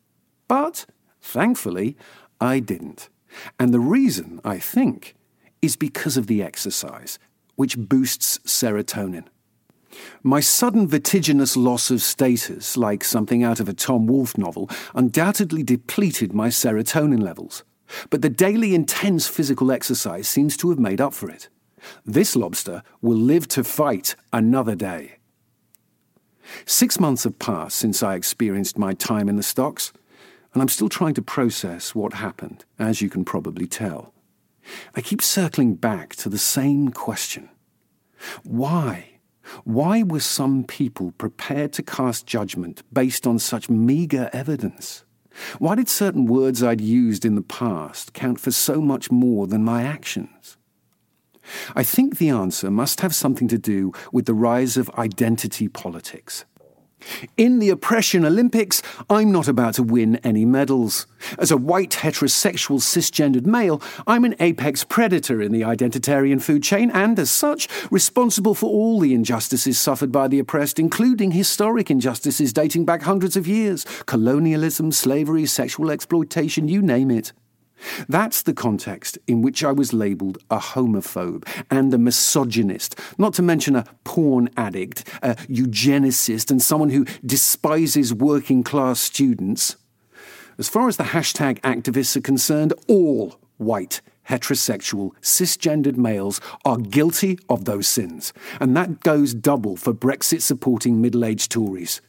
But, 0.47 0.85
thankfully, 1.21 1.97
I 2.39 2.59
didn't. 2.59 3.09
And 3.59 3.73
the 3.73 3.79
reason, 3.79 4.39
I 4.43 4.59
think, 4.59 5.15
is 5.61 5.75
because 5.75 6.17
of 6.17 6.27
the 6.27 6.43
exercise, 6.43 7.19
which 7.55 7.77
boosts 7.77 8.39
serotonin. 8.39 9.25
My 10.23 10.39
sudden 10.39 10.87
vertiginous 10.87 11.55
loss 11.55 11.89
of 11.89 12.01
status, 12.01 12.75
like 12.75 13.03
something 13.03 13.43
out 13.43 13.59
of 13.59 13.69
a 13.69 13.73
Tom 13.73 14.07
Wolfe 14.07 14.37
novel, 14.37 14.69
undoubtedly 14.93 15.63
depleted 15.63 16.33
my 16.33 16.49
serotonin 16.49 17.21
levels. 17.21 17.63
But 18.09 18.21
the 18.21 18.29
daily 18.29 18.73
intense 18.73 19.27
physical 19.27 19.71
exercise 19.71 20.27
seems 20.27 20.57
to 20.57 20.69
have 20.69 20.79
made 20.79 21.01
up 21.01 21.13
for 21.13 21.29
it. 21.29 21.49
This 22.05 22.35
lobster 22.35 22.83
will 23.01 23.17
live 23.17 23.47
to 23.49 23.63
fight 23.63 24.15
another 24.33 24.75
day. 24.75 25.17
Six 26.65 26.99
months 26.99 27.23
have 27.23 27.39
passed 27.39 27.77
since 27.77 28.03
I 28.03 28.15
experienced 28.15 28.77
my 28.77 28.93
time 28.93 29.29
in 29.29 29.35
the 29.35 29.43
stocks, 29.43 29.91
and 30.53 30.61
I'm 30.61 30.69
still 30.69 30.89
trying 30.89 31.13
to 31.15 31.21
process 31.21 31.93
what 31.93 32.13
happened, 32.13 32.65
as 32.79 33.01
you 33.01 33.09
can 33.09 33.25
probably 33.25 33.67
tell. 33.67 34.13
I 34.95 35.01
keep 35.01 35.21
circling 35.21 35.75
back 35.75 36.15
to 36.17 36.29
the 36.29 36.37
same 36.37 36.89
question 36.89 37.49
Why? 38.43 39.11
Why 39.63 40.01
were 40.01 40.21
some 40.21 40.63
people 40.63 41.11
prepared 41.11 41.71
to 41.73 41.83
cast 41.83 42.25
judgment 42.25 42.81
based 42.91 43.27
on 43.27 43.37
such 43.37 43.69
meagre 43.69 44.29
evidence? 44.33 45.04
Why 45.59 45.75
did 45.75 45.89
certain 45.89 46.25
words 46.25 46.63
I'd 46.63 46.81
used 46.81 47.25
in 47.25 47.35
the 47.35 47.41
past 47.41 48.13
count 48.13 48.39
for 48.39 48.51
so 48.51 48.81
much 48.81 49.11
more 49.11 49.47
than 49.47 49.63
my 49.63 49.83
actions? 49.83 50.57
I 51.75 51.83
think 51.83 52.17
the 52.17 52.29
answer 52.29 52.71
must 52.71 53.01
have 53.01 53.13
something 53.13 53.47
to 53.49 53.57
do 53.57 53.93
with 54.11 54.25
the 54.25 54.33
rise 54.33 54.77
of 54.77 54.89
identity 54.91 55.67
politics. 55.67 56.45
In 57.37 57.59
the 57.59 57.69
Oppression 57.69 58.25
Olympics, 58.25 58.81
I'm 59.09 59.31
not 59.31 59.47
about 59.47 59.75
to 59.75 59.83
win 59.83 60.17
any 60.17 60.45
medals. 60.45 61.07
As 61.39 61.51
a 61.51 61.57
white, 61.57 61.91
heterosexual, 61.91 62.79
cisgendered 62.79 63.45
male, 63.45 63.81
I'm 64.07 64.25
an 64.25 64.35
apex 64.39 64.83
predator 64.83 65.41
in 65.41 65.51
the 65.51 65.61
identitarian 65.61 66.41
food 66.41 66.63
chain, 66.63 66.91
and 66.91 67.17
as 67.19 67.31
such, 67.31 67.67
responsible 67.91 68.55
for 68.55 68.67
all 68.67 68.99
the 68.99 69.13
injustices 69.13 69.79
suffered 69.79 70.11
by 70.11 70.27
the 70.27 70.39
oppressed, 70.39 70.79
including 70.79 71.31
historic 71.31 71.89
injustices 71.89 72.53
dating 72.53 72.85
back 72.85 73.03
hundreds 73.03 73.35
of 73.35 73.47
years 73.47 73.85
colonialism, 74.05 74.91
slavery, 74.91 75.45
sexual 75.45 75.91
exploitation, 75.91 76.67
you 76.67 76.81
name 76.81 77.11
it. 77.11 77.33
That's 78.07 78.41
the 78.41 78.53
context 78.53 79.17
in 79.27 79.41
which 79.41 79.63
I 79.63 79.71
was 79.71 79.93
labelled 79.93 80.37
a 80.49 80.59
homophobe 80.59 81.47
and 81.69 81.93
a 81.93 81.97
misogynist, 81.97 82.99
not 83.17 83.33
to 83.35 83.41
mention 83.41 83.75
a 83.75 83.85
porn 84.03 84.49
addict, 84.57 85.07
a 85.21 85.35
eugenicist, 85.35 86.51
and 86.51 86.61
someone 86.61 86.89
who 86.89 87.05
despises 87.25 88.13
working 88.13 88.63
class 88.63 88.99
students. 88.99 89.75
As 90.57 90.69
far 90.69 90.87
as 90.87 90.97
the 90.97 91.03
hashtag 91.03 91.59
activists 91.61 92.15
are 92.15 92.21
concerned, 92.21 92.73
all 92.87 93.39
white, 93.57 94.01
heterosexual, 94.29 95.11
cisgendered 95.21 95.97
males 95.97 96.39
are 96.63 96.77
guilty 96.77 97.37
of 97.49 97.65
those 97.65 97.87
sins, 97.87 98.33
and 98.59 98.75
that 98.75 99.01
goes 99.01 99.33
double 99.33 99.75
for 99.75 99.93
Brexit 99.93 100.41
supporting 100.41 101.01
middle 101.01 101.25
aged 101.25 101.51
Tories. 101.51 102.01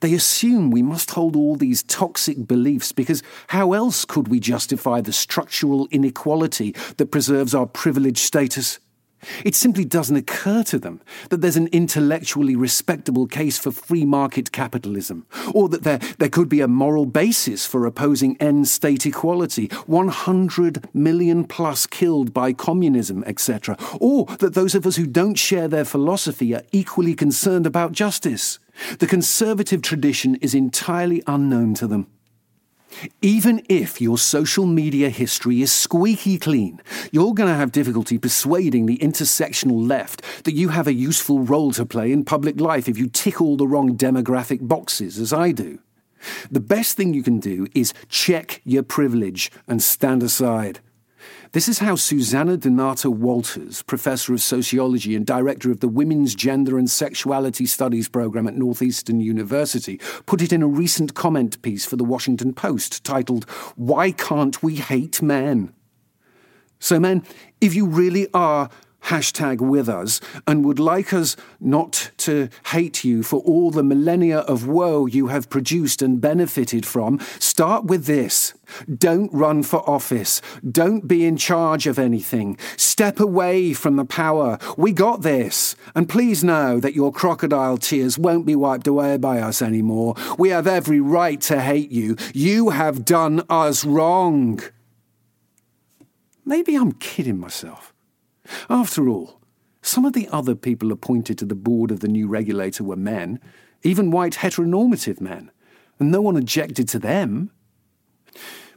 They 0.00 0.14
assume 0.14 0.70
we 0.70 0.82
must 0.82 1.10
hold 1.10 1.36
all 1.36 1.56
these 1.56 1.82
toxic 1.82 2.46
beliefs 2.46 2.92
because 2.92 3.22
how 3.48 3.72
else 3.72 4.04
could 4.04 4.28
we 4.28 4.40
justify 4.40 5.00
the 5.00 5.12
structural 5.12 5.88
inequality 5.90 6.74
that 6.96 7.10
preserves 7.10 7.54
our 7.54 7.66
privileged 7.66 8.18
status? 8.18 8.78
It 9.44 9.54
simply 9.54 9.84
doesn't 9.84 10.16
occur 10.16 10.62
to 10.64 10.78
them 10.78 11.00
that 11.30 11.40
there's 11.40 11.56
an 11.56 11.68
intellectually 11.68 12.56
respectable 12.56 13.26
case 13.26 13.58
for 13.58 13.70
free 13.70 14.04
market 14.04 14.52
capitalism, 14.52 15.26
or 15.54 15.68
that 15.68 15.82
there, 15.82 15.98
there 16.18 16.28
could 16.28 16.48
be 16.48 16.60
a 16.60 16.68
moral 16.68 17.06
basis 17.06 17.66
for 17.66 17.86
opposing 17.86 18.36
end 18.38 18.68
state 18.68 19.06
equality, 19.06 19.66
100 19.86 20.88
million 20.94 21.44
plus 21.44 21.86
killed 21.86 22.32
by 22.32 22.52
communism, 22.52 23.24
etc., 23.26 23.76
or 24.00 24.26
that 24.38 24.54
those 24.54 24.74
of 24.74 24.86
us 24.86 24.96
who 24.96 25.06
don't 25.06 25.36
share 25.36 25.68
their 25.68 25.84
philosophy 25.84 26.54
are 26.54 26.62
equally 26.72 27.14
concerned 27.14 27.66
about 27.66 27.92
justice. 27.92 28.58
The 28.98 29.06
conservative 29.06 29.82
tradition 29.82 30.36
is 30.36 30.54
entirely 30.54 31.22
unknown 31.26 31.74
to 31.74 31.86
them. 31.86 32.06
Even 33.22 33.62
if 33.68 34.00
your 34.00 34.18
social 34.18 34.66
media 34.66 35.08
history 35.08 35.62
is 35.62 35.72
squeaky 35.72 36.38
clean, 36.38 36.80
you're 37.12 37.34
going 37.34 37.48
to 37.48 37.54
have 37.54 37.72
difficulty 37.72 38.18
persuading 38.18 38.86
the 38.86 38.98
intersectional 38.98 39.86
left 39.88 40.22
that 40.44 40.54
you 40.54 40.68
have 40.70 40.86
a 40.86 40.92
useful 40.92 41.40
role 41.40 41.72
to 41.72 41.86
play 41.86 42.12
in 42.12 42.24
public 42.24 42.60
life 42.60 42.88
if 42.88 42.98
you 42.98 43.08
tick 43.08 43.40
all 43.40 43.56
the 43.56 43.66
wrong 43.66 43.96
demographic 43.96 44.66
boxes, 44.66 45.18
as 45.18 45.32
I 45.32 45.52
do. 45.52 45.78
The 46.50 46.60
best 46.60 46.96
thing 46.96 47.14
you 47.14 47.22
can 47.22 47.38
do 47.38 47.68
is 47.74 47.94
check 48.08 48.60
your 48.64 48.82
privilege 48.82 49.50
and 49.66 49.82
stand 49.82 50.22
aside. 50.22 50.80
This 51.52 51.66
is 51.66 51.78
how 51.78 51.94
Suzanna 51.94 52.58
Danuta 52.58 53.10
Walters, 53.10 53.82
professor 53.82 54.34
of 54.34 54.42
sociology 54.42 55.16
and 55.16 55.24
director 55.24 55.70
of 55.70 55.80
the 55.80 55.88
Women's 55.88 56.34
Gender 56.34 56.76
and 56.76 56.90
Sexuality 56.90 57.64
Studies 57.64 58.06
program 58.06 58.46
at 58.46 58.54
Northeastern 58.54 59.20
University, 59.20 59.98
put 60.26 60.42
it 60.42 60.52
in 60.52 60.62
a 60.62 60.66
recent 60.66 61.14
comment 61.14 61.62
piece 61.62 61.86
for 61.86 61.96
the 61.96 62.04
Washington 62.04 62.52
Post 62.52 63.02
titled, 63.02 63.48
Why 63.76 64.12
Can't 64.12 64.62
We 64.62 64.76
Hate 64.76 65.22
Men? 65.22 65.72
So, 66.80 67.00
men, 67.00 67.24
if 67.62 67.74
you 67.74 67.86
really 67.86 68.28
are 68.34 68.68
hashtag 69.08 69.60
with 69.60 69.88
us 69.88 70.20
and 70.46 70.64
would 70.64 70.78
like 70.78 71.12
us 71.12 71.36
not 71.60 72.10
to 72.18 72.48
hate 72.66 73.04
you 73.04 73.22
for 73.22 73.40
all 73.40 73.70
the 73.70 73.82
millennia 73.82 74.40
of 74.40 74.66
woe 74.66 75.06
you 75.06 75.28
have 75.28 75.48
produced 75.48 76.02
and 76.02 76.20
benefited 76.20 76.84
from, 76.84 77.18
start 77.38 77.84
with 77.84 78.04
this. 78.04 78.54
Don't 78.98 79.32
run 79.32 79.62
for 79.62 79.88
office. 79.88 80.42
Don't 80.70 81.08
be 81.08 81.24
in 81.24 81.36
charge 81.36 81.86
of 81.86 81.98
anything. 81.98 82.58
Step 82.76 83.18
away 83.18 83.72
from 83.72 83.96
the 83.96 84.04
power. 84.04 84.58
We 84.76 84.92
got 84.92 85.22
this. 85.22 85.74
And 85.94 86.08
please 86.08 86.44
know 86.44 86.78
that 86.80 86.94
your 86.94 87.10
crocodile 87.10 87.78
tears 87.78 88.18
won't 88.18 88.44
be 88.44 88.54
wiped 88.54 88.86
away 88.86 89.16
by 89.16 89.40
us 89.40 89.62
anymore. 89.62 90.14
We 90.38 90.50
have 90.50 90.66
every 90.66 91.00
right 91.00 91.40
to 91.42 91.60
hate 91.60 91.90
you. 91.90 92.16
You 92.34 92.70
have 92.70 93.04
done 93.04 93.42
us 93.48 93.84
wrong. 93.84 94.60
Maybe 96.44 96.76
I'm 96.76 96.92
kidding 96.92 97.38
myself. 97.38 97.87
After 98.68 99.08
all, 99.08 99.40
some 99.82 100.04
of 100.04 100.12
the 100.12 100.28
other 100.30 100.54
people 100.54 100.92
appointed 100.92 101.38
to 101.38 101.44
the 101.44 101.54
board 101.54 101.90
of 101.90 102.00
the 102.00 102.08
new 102.08 102.26
regulator 102.26 102.84
were 102.84 102.96
men, 102.96 103.40
even 103.82 104.10
white 104.10 104.34
heteronormative 104.34 105.20
men, 105.20 105.50
and 105.98 106.10
no 106.10 106.20
one 106.20 106.36
objected 106.36 106.88
to 106.88 106.98
them. 106.98 107.50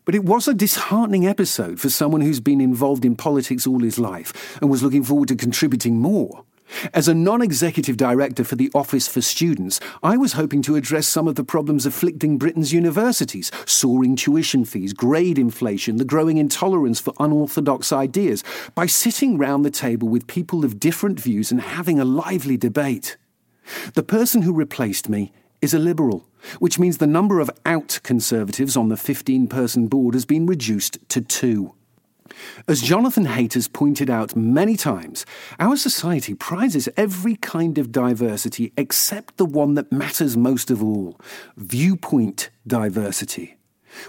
But 0.06 0.16
it 0.16 0.24
was 0.24 0.48
a 0.48 0.54
disheartening 0.54 1.28
episode 1.28 1.80
for 1.80 1.90
someone 1.90 2.22
who's 2.22 2.40
been 2.40 2.62
involved 2.62 3.06
in 3.06 3.16
politics 3.16 3.68
all 3.68 3.80
his 3.80 4.00
life 4.00 4.60
and 4.62 4.70
was 4.70 4.84
looking 4.84 5.04
forward 5.04 5.28
to 5.30 5.36
contributing 5.36 6.00
more. 6.00 6.46
As 6.94 7.08
a 7.08 7.14
non 7.14 7.42
executive 7.42 7.98
director 7.98 8.44
for 8.44 8.56
the 8.56 8.72
Office 8.74 9.08
for 9.08 9.22
Students, 9.22 9.80
I 10.02 10.18
was 10.18 10.34
hoping 10.34 10.62
to 10.64 10.76
address 10.76 11.08
some 11.08 11.28
of 11.28 11.36
the 11.36 11.44
problems 11.44 11.86
afflicting 11.86 12.38
Britain's 12.38 12.74
universities 12.74 13.52
soaring 13.66 14.16
tuition 14.16 14.66
fees, 14.66 14.94
grade 14.94 15.38
inflation, 15.38 15.98
the 15.98 16.06
growing 16.06 16.38
intolerance 16.38 17.00
for 17.00 17.14
unorthodox 17.20 17.92
ideas 17.92 18.44
by 18.76 18.86
sitting 18.86 19.38
round 19.38 19.66
the 19.66 19.72
table 19.72 20.08
with 20.08 20.28
people 20.28 20.66
of 20.66 20.80
different 20.80 21.20
views 21.20 21.52
and 21.52 21.62
having 21.62 22.00
a 22.00 22.06
lively 22.06 22.58
debate. 22.58 23.18
The 23.94 24.04
person 24.04 24.42
who 24.42 24.54
replaced 24.54 25.10
me 25.10 25.32
is 25.62 25.74
a 25.74 25.80
liberal, 25.80 26.26
which 26.60 26.80
means 26.80 26.98
the 26.98 27.08
number 27.08 27.40
of 27.40 27.52
out 27.66 28.00
conservatives 28.04 28.76
on 28.76 28.90
the 28.90 28.98
15 28.98 29.48
person 29.48 29.88
board 29.88 30.16
has 30.16 30.26
been 30.26 30.46
reduced 30.46 30.98
to 31.10 31.22
two. 31.22 31.76
As 32.68 32.82
Jonathan 32.82 33.26
Haidt 33.26 33.54
has 33.54 33.68
pointed 33.68 34.10
out 34.10 34.36
many 34.36 34.76
times, 34.76 35.26
our 35.60 35.76
society 35.76 36.34
prizes 36.34 36.90
every 36.96 37.36
kind 37.36 37.78
of 37.78 37.92
diversity 37.92 38.72
except 38.78 39.38
the 39.38 39.46
one 39.46 39.76
that 39.76 39.92
matters 39.92 40.38
most 40.38 40.72
of 40.72 40.84
all 40.84 41.20
viewpoint 41.58 42.50
diversity. 42.66 43.58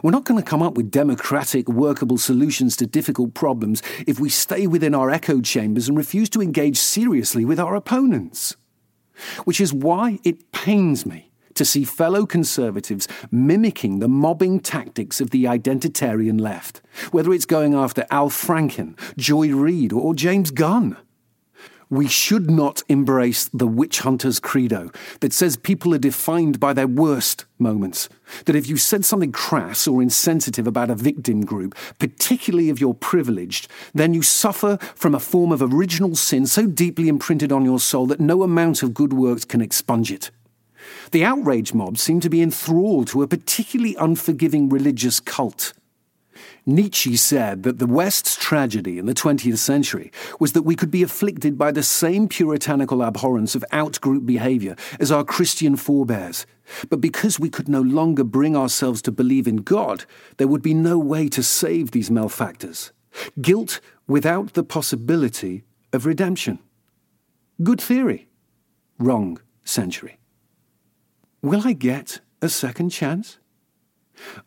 We're 0.02 0.12
not 0.12 0.24
going 0.24 0.40
to 0.40 0.48
come 0.48 0.62
up 0.62 0.74
with 0.74 0.90
democratic, 0.90 1.68
workable 1.68 2.18
solutions 2.18 2.76
to 2.76 2.86
difficult 2.86 3.34
problems 3.34 3.82
if 4.06 4.20
we 4.20 4.28
stay 4.28 4.66
within 4.66 4.94
our 4.94 5.10
echo 5.10 5.40
chambers 5.40 5.88
and 5.88 5.96
refuse 5.96 6.30
to 6.30 6.42
engage 6.42 6.78
seriously 6.78 7.44
with 7.44 7.58
our 7.58 7.74
opponents. 7.74 8.56
Which 9.44 9.60
is 9.60 9.72
why 9.72 10.20
it 10.24 10.52
pains 10.52 11.04
me 11.04 11.31
to 11.54 11.64
see 11.64 11.84
fellow 11.84 12.26
conservatives 12.26 13.08
mimicking 13.30 13.98
the 13.98 14.08
mobbing 14.08 14.60
tactics 14.60 15.20
of 15.20 15.30
the 15.30 15.44
identitarian 15.44 16.40
left, 16.40 16.80
whether 17.10 17.32
it's 17.32 17.46
going 17.46 17.74
after 17.74 18.06
Al 18.10 18.30
Franken, 18.30 18.98
Joy 19.16 19.48
Reid, 19.54 19.92
or 19.92 20.14
James 20.14 20.50
Gunn. 20.50 20.96
We 21.92 22.08
should 22.08 22.50
not 22.50 22.82
embrace 22.88 23.50
the 23.52 23.66
witch 23.66 24.00
hunter's 24.00 24.40
credo 24.40 24.90
that 25.20 25.34
says 25.34 25.58
people 25.58 25.94
are 25.94 25.98
defined 25.98 26.58
by 26.58 26.72
their 26.72 26.86
worst 26.86 27.44
moments. 27.58 28.08
That 28.46 28.56
if 28.56 28.66
you 28.66 28.78
said 28.78 29.04
something 29.04 29.30
crass 29.30 29.86
or 29.86 30.00
insensitive 30.00 30.66
about 30.66 30.88
a 30.88 30.94
victim 30.94 31.44
group, 31.44 31.74
particularly 31.98 32.70
if 32.70 32.80
you're 32.80 32.94
privileged, 32.94 33.68
then 33.92 34.14
you 34.14 34.22
suffer 34.22 34.78
from 34.94 35.14
a 35.14 35.20
form 35.20 35.52
of 35.52 35.60
original 35.60 36.14
sin 36.14 36.46
so 36.46 36.66
deeply 36.66 37.08
imprinted 37.08 37.52
on 37.52 37.66
your 37.66 37.78
soul 37.78 38.06
that 38.06 38.20
no 38.20 38.42
amount 38.42 38.82
of 38.82 38.94
good 38.94 39.12
works 39.12 39.44
can 39.44 39.60
expunge 39.60 40.10
it. 40.10 40.30
The 41.12 41.24
outrage 41.26 41.74
mob 41.74 41.98
seemed 41.98 42.22
to 42.22 42.30
be 42.30 42.40
enthralled 42.40 43.08
to 43.08 43.22
a 43.22 43.28
particularly 43.28 43.94
unforgiving 43.96 44.70
religious 44.70 45.20
cult. 45.20 45.74
Nietzsche 46.64 47.16
said 47.16 47.64
that 47.64 47.78
the 47.78 47.86
West's 47.86 48.34
tragedy 48.34 48.98
in 48.98 49.04
the 49.04 49.12
20th 49.12 49.58
century 49.58 50.10
was 50.40 50.52
that 50.52 50.62
we 50.62 50.74
could 50.74 50.90
be 50.90 51.02
afflicted 51.02 51.58
by 51.58 51.70
the 51.70 51.82
same 51.82 52.28
puritanical 52.28 53.02
abhorrence 53.02 53.54
of 53.54 53.62
outgroup 53.72 54.24
behavior 54.24 54.74
as 54.98 55.12
our 55.12 55.22
Christian 55.22 55.76
forebears. 55.76 56.46
But 56.88 57.02
because 57.02 57.38
we 57.38 57.50
could 57.50 57.68
no 57.68 57.82
longer 57.82 58.24
bring 58.24 58.56
ourselves 58.56 59.02
to 59.02 59.12
believe 59.12 59.46
in 59.46 59.56
God, 59.56 60.06
there 60.38 60.48
would 60.48 60.62
be 60.62 60.72
no 60.72 60.98
way 60.98 61.28
to 61.28 61.42
save 61.42 61.90
these 61.90 62.10
malefactors. 62.10 62.90
Guilt 63.38 63.80
without 64.06 64.54
the 64.54 64.64
possibility 64.64 65.64
of 65.92 66.06
redemption. 66.06 66.58
Good 67.62 67.82
theory. 67.82 68.28
Wrong 68.98 69.38
century. 69.62 70.16
Will 71.44 71.66
I 71.66 71.72
get 71.72 72.20
a 72.40 72.48
second 72.48 72.90
chance? 72.90 73.38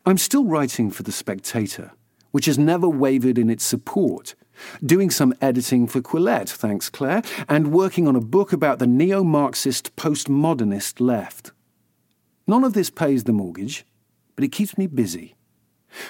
I'm 0.06 0.16
still 0.16 0.46
writing 0.46 0.90
for 0.90 1.02
The 1.02 1.12
Spectator, 1.12 1.90
which 2.30 2.46
has 2.46 2.58
never 2.58 2.88
wavered 2.88 3.36
in 3.36 3.50
its 3.50 3.64
support, 3.64 4.34
doing 4.82 5.10
some 5.10 5.34
editing 5.42 5.88
for 5.88 6.00
Quillette, 6.00 6.48
thanks 6.48 6.88
Claire, 6.88 7.20
and 7.50 7.70
working 7.70 8.08
on 8.08 8.16
a 8.16 8.20
book 8.22 8.50
about 8.50 8.78
the 8.78 8.86
neo 8.86 9.22
Marxist 9.22 9.94
postmodernist 9.96 10.98
left. 10.98 11.52
None 12.46 12.64
of 12.64 12.72
this 12.72 12.88
pays 12.88 13.24
the 13.24 13.32
mortgage, 13.34 13.84
but 14.34 14.42
it 14.42 14.52
keeps 14.52 14.78
me 14.78 14.86
busy. 14.86 15.36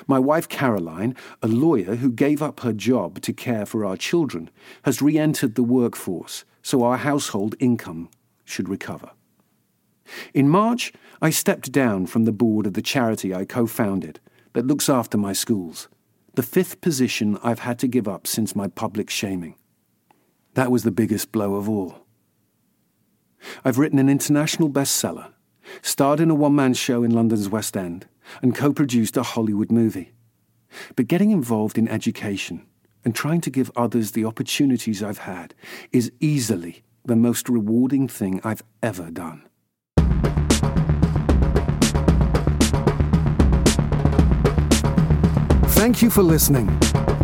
My 0.07 0.21
wife 0.21 0.49
Caroline, 0.49 1.17
a 1.43 1.49
lawyer 1.49 1.97
who 1.97 2.13
gave 2.13 2.41
up 2.41 2.61
her 2.61 2.73
job 2.73 3.21
to 3.23 3.33
care 3.33 3.67
for 3.67 3.85
our 3.85 3.97
children, 3.97 4.51
has 4.85 5.03
re 5.03 5.19
entered 5.19 5.57
the 5.57 5.65
workforce, 5.65 6.45
so 6.63 6.85
our 6.85 6.99
household 6.99 7.57
income 7.59 8.09
should 8.45 8.69
recover. 8.69 9.11
In 10.35 10.49
March, 10.49 10.93
I 11.21 11.31
stepped 11.31 11.73
down 11.73 12.07
from 12.07 12.25
the 12.25 12.33
board 12.33 12.67
of 12.67 12.75
the 12.75 12.83
charity 12.83 13.35
I 13.35 13.45
co 13.45 13.67
founded 13.67 14.21
that 14.53 14.67
looks 14.67 14.89
after 14.89 15.19
my 15.19 15.33
schools, 15.33 15.89
the 16.35 16.43
fifth 16.43 16.81
position 16.81 17.39
I've 17.43 17.61
had 17.61 17.79
to 17.81 17.89
give 17.89 18.07
up 18.07 18.27
since 18.27 18.57
my 18.57 18.69
public 18.69 19.11
shaming. 19.11 19.57
That 20.55 20.71
was 20.71 20.83
the 20.83 20.91
biggest 20.91 21.33
blow 21.33 21.55
of 21.57 21.69
all. 21.69 22.07
I've 23.65 23.79
written 23.79 23.99
an 23.99 24.09
international 24.09 24.71
bestseller, 24.71 25.33
starred 25.83 26.21
in 26.21 26.31
a 26.31 26.35
one 26.35 26.55
man 26.55 26.75
show 26.75 27.03
in 27.03 27.11
London's 27.11 27.49
West 27.49 27.77
End, 27.77 28.07
and 28.43 28.55
co 28.55 28.73
produced 28.73 29.17
a 29.17 29.23
Hollywood 29.23 29.71
movie. 29.71 30.13
But 30.95 31.09
getting 31.09 31.31
involved 31.31 31.79
in 31.79 31.89
education 31.89 32.67
and 33.05 33.15
trying 33.15 33.41
to 33.43 33.51
give 33.51 33.71
others 33.77 34.13
the 34.13 34.25
opportunities 34.25 35.03
I've 35.03 35.19
had 35.19 35.55
is 35.93 36.11
easily 36.21 36.83
the 37.05 37.17
most 37.17 37.49
rewarding 37.49 38.09
thing 38.09 38.41
I've 38.43 38.63
ever 38.83 39.11
done. 39.11 39.47
Thank 45.77 46.01
you 46.01 46.09
for 46.09 46.23
listening. 46.23 46.71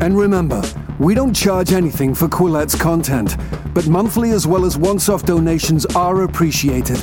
And 0.02 0.16
remember, 0.16 0.62
we 0.98 1.14
don't 1.14 1.34
charge 1.34 1.72
anything 1.72 2.14
for 2.14 2.28
Quillette's 2.28 2.74
content, 2.74 3.36
but 3.72 3.88
monthly 3.88 4.32
as 4.32 4.46
well 4.46 4.66
as 4.66 4.76
once 4.76 5.08
off 5.08 5.24
donations 5.24 5.86
are 5.96 6.24
appreciated. 6.24 6.98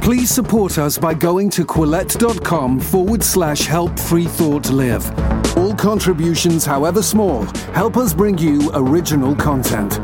Please 0.00 0.30
support 0.30 0.78
us 0.78 0.96
by 0.96 1.12
going 1.12 1.50
to 1.50 1.64
quillette.com 1.64 2.78
forward 2.78 3.24
slash 3.24 3.62
help 3.62 3.98
free 3.98 4.26
thought 4.26 4.70
live. 4.70 5.04
All 5.56 5.74
contributions, 5.74 6.64
however 6.64 7.02
small, 7.02 7.42
help 7.74 7.96
us 7.96 8.14
bring 8.14 8.38
you 8.38 8.70
original 8.72 9.34
content. 9.34 9.98